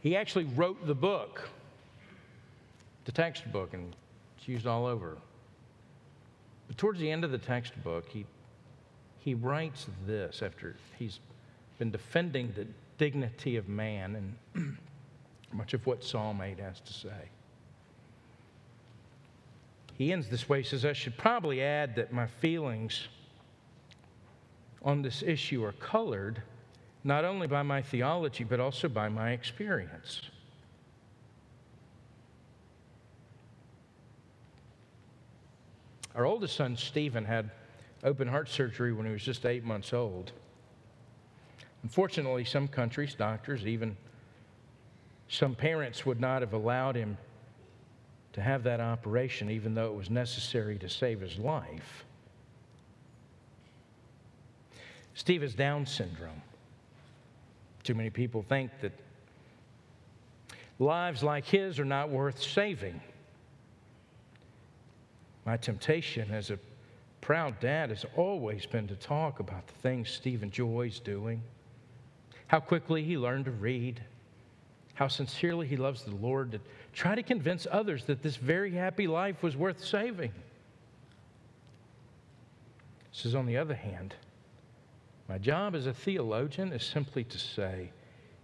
He 0.00 0.16
actually 0.16 0.44
wrote 0.44 0.86
the 0.86 0.94
book, 0.94 1.48
the 3.04 3.12
textbook, 3.12 3.74
and 3.74 3.94
it's 4.36 4.48
used 4.48 4.66
all 4.66 4.86
over. 4.86 5.18
But 6.68 6.78
towards 6.78 7.00
the 7.00 7.10
end 7.10 7.24
of 7.24 7.30
the 7.30 7.38
textbook, 7.38 8.08
he, 8.08 8.24
he 9.18 9.34
writes 9.34 9.86
this 10.06 10.42
after 10.42 10.76
he's 10.98 11.20
been 11.78 11.90
defending 11.90 12.52
the 12.56 12.66
dignity 12.98 13.56
of 13.56 13.68
man 13.68 14.36
and 14.54 14.78
much 15.52 15.74
of 15.74 15.86
what 15.86 16.02
Psalm 16.02 16.40
8 16.40 16.58
has 16.58 16.80
to 16.80 16.92
say. 16.92 17.28
He 19.96 20.12
ends 20.12 20.28
this 20.28 20.48
way. 20.48 20.62
He 20.62 20.68
says, 20.68 20.84
I 20.84 20.92
should 20.92 21.16
probably 21.16 21.62
add 21.62 21.96
that 21.96 22.12
my 22.12 22.26
feelings 22.26 23.08
on 24.82 25.02
this 25.02 25.22
issue 25.22 25.64
are 25.64 25.72
colored 25.72 26.42
not 27.02 27.24
only 27.24 27.46
by 27.46 27.62
my 27.62 27.80
theology, 27.80 28.44
but 28.44 28.60
also 28.60 28.88
by 28.88 29.08
my 29.08 29.30
experience. 29.30 30.22
Our 36.14 36.24
oldest 36.24 36.56
son, 36.56 36.76
Stephen, 36.76 37.24
had 37.24 37.50
open 38.02 38.26
heart 38.26 38.48
surgery 38.48 38.92
when 38.92 39.06
he 39.06 39.12
was 39.12 39.22
just 39.22 39.46
eight 39.46 39.64
months 39.64 39.92
old. 39.92 40.32
Unfortunately, 41.82 42.44
some 42.44 42.68
countries, 42.68 43.14
doctors, 43.14 43.66
even 43.66 43.96
some 45.28 45.54
parents 45.54 46.04
would 46.04 46.20
not 46.20 46.42
have 46.42 46.52
allowed 46.52 46.96
him 46.96 47.18
to 48.36 48.42
have 48.42 48.62
that 48.64 48.80
operation, 48.80 49.50
even 49.50 49.74
though 49.74 49.86
it 49.86 49.94
was 49.94 50.10
necessary 50.10 50.78
to 50.78 50.90
save 50.90 51.20
his 51.20 51.38
life. 51.38 52.04
Steve 55.14 55.40
has 55.40 55.54
Down 55.54 55.86
syndrome. 55.86 56.42
Too 57.82 57.94
many 57.94 58.10
people 58.10 58.42
think 58.42 58.70
that 58.82 58.92
lives 60.78 61.22
like 61.22 61.46
his 61.46 61.80
are 61.80 61.86
not 61.86 62.10
worth 62.10 62.42
saving. 62.42 63.00
My 65.46 65.56
temptation 65.56 66.30
as 66.30 66.50
a 66.50 66.58
proud 67.22 67.58
dad 67.58 67.88
has 67.88 68.04
always 68.16 68.66
been 68.66 68.86
to 68.88 68.96
talk 68.96 69.40
about 69.40 69.66
the 69.66 69.72
things 69.74 70.10
Steve 70.10 70.42
enjoys 70.42 71.00
doing, 71.00 71.40
how 72.48 72.60
quickly 72.60 73.02
he 73.02 73.16
learned 73.16 73.46
to 73.46 73.50
read, 73.50 74.02
how 74.96 75.08
sincerely 75.08 75.66
he 75.66 75.76
loves 75.76 76.02
the 76.02 76.14
Lord, 76.16 76.52
to 76.52 76.60
try 76.94 77.14
to 77.14 77.22
convince 77.22 77.66
others 77.70 78.04
that 78.06 78.22
this 78.22 78.36
very 78.36 78.72
happy 78.72 79.06
life 79.06 79.42
was 79.42 79.54
worth 79.54 79.84
saving. 79.84 80.32
Says, 83.12 83.34
on 83.34 83.44
the 83.44 83.58
other 83.58 83.74
hand, 83.74 84.14
my 85.28 85.36
job 85.36 85.74
as 85.74 85.86
a 85.86 85.92
theologian 85.92 86.72
is 86.72 86.82
simply 86.82 87.24
to 87.24 87.38
say 87.38 87.90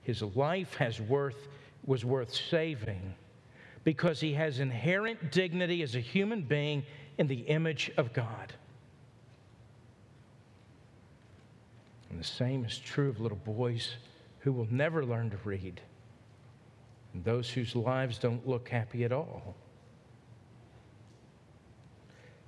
his 0.02 0.20
life 0.20 0.74
has 0.74 1.00
worth, 1.00 1.48
was 1.86 2.04
worth 2.04 2.34
saving 2.34 3.14
because 3.82 4.20
he 4.20 4.34
has 4.34 4.60
inherent 4.60 5.32
dignity 5.32 5.82
as 5.82 5.94
a 5.94 6.00
human 6.00 6.42
being 6.42 6.84
in 7.16 7.28
the 7.28 7.40
image 7.40 7.90
of 7.96 8.12
God. 8.12 8.52
And 12.10 12.20
the 12.20 12.24
same 12.24 12.66
is 12.66 12.78
true 12.78 13.08
of 13.08 13.20
little 13.20 13.38
boys 13.38 13.96
who 14.40 14.52
will 14.52 14.68
never 14.70 15.02
learn 15.02 15.30
to 15.30 15.38
read 15.44 15.80
and 17.14 17.24
those 17.24 17.50
whose 17.50 17.76
lives 17.76 18.18
don't 18.18 18.46
look 18.46 18.68
happy 18.68 19.04
at 19.04 19.12
all. 19.12 19.54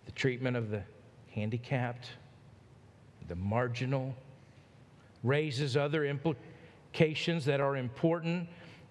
The 0.07 0.13
treatment 0.13 0.57
of 0.57 0.71
the 0.71 0.83
handicapped, 1.33 2.09
the 3.29 3.37
marginal, 3.37 4.15
raises 5.23 5.77
other 5.77 6.05
implications 6.05 7.45
that 7.47 7.61
are 7.61 7.77
important 7.77 8.49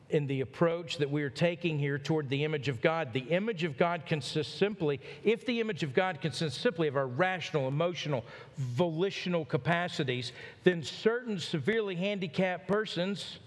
in 0.10 0.28
the 0.28 0.42
approach 0.42 0.98
that 0.98 1.10
we 1.10 1.24
are 1.24 1.30
taking 1.30 1.80
here 1.80 1.98
toward 1.98 2.30
the 2.30 2.44
image 2.44 2.68
of 2.68 2.82
God. 2.82 3.14
The 3.14 3.22
image 3.22 3.64
of 3.64 3.78
God 3.78 4.06
consists 4.06 4.54
simply, 4.54 5.00
if 5.24 5.46
the 5.46 5.60
image 5.60 5.82
of 5.82 5.94
God 5.94 6.22
consists 6.22 6.60
simply 6.60 6.88
of 6.88 6.96
our 6.96 7.08
rational, 7.08 7.68
emotional, 7.68 8.24
volitional 8.58 9.44
capacities, 9.44 10.32
then 10.64 10.84
certain 10.84 11.40
severely 11.40 11.96
handicapped 11.96 12.68
persons 12.68 13.40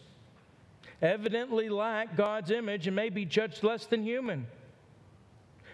evidently 1.03 1.69
lack 1.69 2.17
God's 2.17 2.51
image 2.51 2.87
and 2.87 2.97
may 2.97 3.09
be 3.09 3.25
judged 3.25 3.63
less 3.63 3.87
than 3.87 4.03
human. 4.03 4.47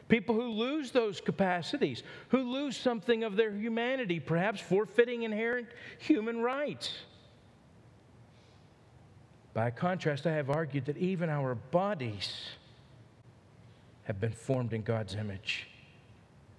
People 0.09 0.35
who 0.35 0.51
lose 0.51 0.91
those 0.91 1.21
capacities, 1.21 2.03
who 2.29 2.39
lose 2.39 2.77
something 2.77 3.25
of 3.25 3.37
their 3.37 3.53
humanity, 3.53 4.21
perhaps 4.21 4.61
forfeiting 4.61 5.23
inherent 5.23 5.69
human 5.99 6.43
rights. 6.43 6.93
By 9.55 9.71
contrast, 9.71 10.27
I 10.27 10.33
have 10.33 10.51
argued 10.51 10.87
that 10.87 10.97
even 10.97 11.29
our 11.29 11.55
bodies 11.55 12.51
have 14.05 14.21
been 14.21 14.33
formed 14.33 14.73
in 14.73 14.83
God's 14.83 15.15
image 15.15 15.69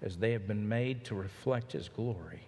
as 0.02 0.18
they 0.18 0.32
have 0.32 0.48
been 0.48 0.68
made 0.68 1.04
to 1.06 1.16
reflect 1.16 1.72
His 1.72 1.90
glory. 1.90 2.42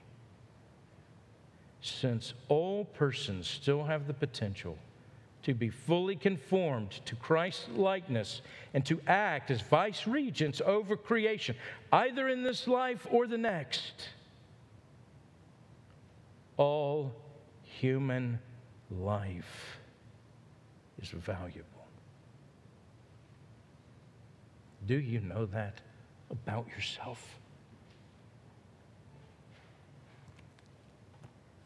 Since 1.82 2.34
all 2.48 2.86
persons 2.86 3.48
still 3.48 3.84
have 3.84 4.08
the 4.08 4.14
potential 4.14 4.78
to 5.46 5.54
be 5.54 5.70
fully 5.70 6.16
conformed 6.16 6.90
to 7.06 7.16
Christ's 7.16 7.70
likeness 7.76 8.42
and 8.74 8.84
to 8.88 9.00
act 9.06 9.52
as 9.52 9.62
vice 9.62 10.08
regents 10.08 10.60
over 10.66 10.98
creation, 10.98 11.56
either 11.94 12.28
in 12.30 12.42
this 12.42 12.68
life 12.68 13.06
or 13.12 13.28
the 13.28 13.38
next. 13.38 14.10
All 16.58 17.14
human 17.62 18.40
life 18.90 19.78
is 21.00 21.10
valuable. 21.10 21.64
Do 24.88 24.96
you 24.96 25.20
know 25.20 25.46
that 25.46 25.80
about 26.32 26.68
yourself? 26.70 27.24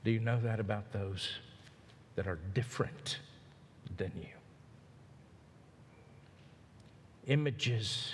Do 0.03 0.11
you 0.11 0.19
know 0.19 0.39
that 0.41 0.59
about 0.59 0.91
those 0.91 1.29
that 2.15 2.27
are 2.27 2.39
different? 2.53 3.19
Than 3.99 4.11
you. 4.15 4.29
Images 7.27 8.13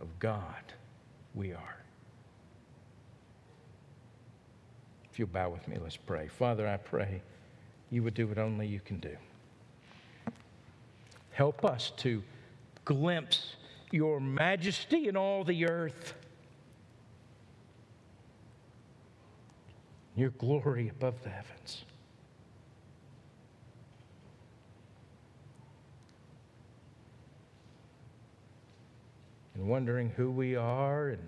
of 0.00 0.08
God, 0.18 0.72
we 1.36 1.52
are. 1.52 1.76
If 5.12 5.18
you'll 5.18 5.28
bow 5.28 5.50
with 5.50 5.68
me, 5.68 5.76
let's 5.80 5.96
pray. 5.96 6.26
Father, 6.26 6.66
I 6.66 6.76
pray 6.76 7.22
you 7.90 8.02
would 8.02 8.14
do 8.14 8.26
what 8.26 8.38
only 8.38 8.66
you 8.66 8.80
can 8.80 8.98
do. 8.98 9.16
Help 11.32 11.64
us 11.64 11.92
to 11.98 12.22
glimpse 12.84 13.54
your 13.92 14.20
majesty 14.20 15.08
in 15.08 15.16
all 15.16 15.44
the 15.44 15.66
earth, 15.68 16.14
your 20.16 20.30
glory 20.30 20.88
above 20.88 21.22
the 21.22 21.28
heavens. 21.28 21.84
And 29.60 29.68
wondering 29.68 30.08
who 30.16 30.30
we 30.30 30.56
are 30.56 31.08
and 31.08 31.22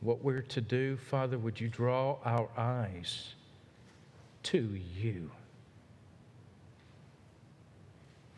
what 0.00 0.24
we're 0.24 0.40
to 0.40 0.62
do, 0.62 0.96
Father, 0.96 1.36
would 1.36 1.60
you 1.60 1.68
draw 1.68 2.16
our 2.24 2.48
eyes 2.56 3.34
to 4.44 4.78
you? 4.98 5.30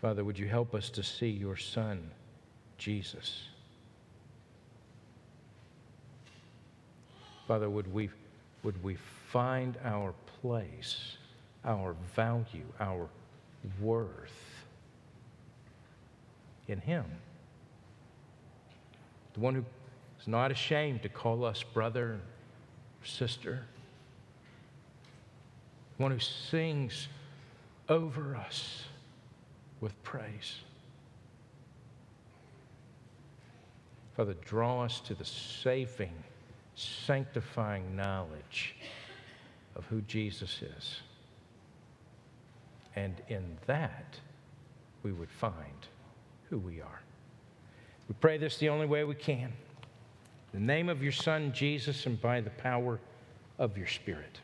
Father, 0.00 0.24
would 0.24 0.36
you 0.36 0.48
help 0.48 0.74
us 0.74 0.90
to 0.90 1.04
see 1.04 1.28
your 1.28 1.56
Son, 1.56 2.10
Jesus? 2.78 3.44
Father, 7.46 7.70
would 7.70 7.92
we, 7.94 8.10
would 8.64 8.82
we 8.82 8.96
find 9.28 9.76
our 9.84 10.12
place, 10.40 11.16
our 11.64 11.94
value, 12.16 12.66
our 12.80 13.06
worth 13.80 14.64
in 16.66 16.80
Him? 16.80 17.04
The 19.34 19.40
one 19.40 19.54
who 19.54 19.64
is 20.20 20.28
not 20.28 20.50
ashamed 20.50 21.02
to 21.02 21.08
call 21.08 21.44
us 21.44 21.62
brother 21.62 22.20
or 23.00 23.06
sister, 23.06 23.62
the 25.96 26.02
one 26.02 26.12
who 26.12 26.18
sings 26.18 27.08
over 27.88 28.36
us 28.36 28.84
with 29.80 30.00
praise. 30.02 30.60
Father, 34.16 34.34
draw 34.44 34.82
us 34.84 35.00
to 35.00 35.14
the 35.14 35.24
saving, 35.24 36.12
sanctifying 36.74 37.96
knowledge 37.96 38.76
of 39.76 39.86
who 39.86 40.02
Jesus 40.02 40.60
is. 40.62 41.00
And 42.96 43.22
in 43.28 43.56
that, 43.66 44.18
we 45.02 45.12
would 45.12 45.30
find 45.30 45.86
who 46.50 46.58
we 46.58 46.80
are. 46.80 47.00
We 48.10 48.16
pray 48.20 48.38
this 48.38 48.58
the 48.58 48.70
only 48.70 48.86
way 48.86 49.04
we 49.04 49.14
can. 49.14 49.52
In 50.52 50.66
the 50.66 50.66
name 50.66 50.88
of 50.88 51.00
your 51.00 51.12
Son, 51.12 51.52
Jesus, 51.52 52.06
and 52.06 52.20
by 52.20 52.40
the 52.40 52.50
power 52.50 52.98
of 53.56 53.78
your 53.78 53.86
Spirit. 53.86 54.40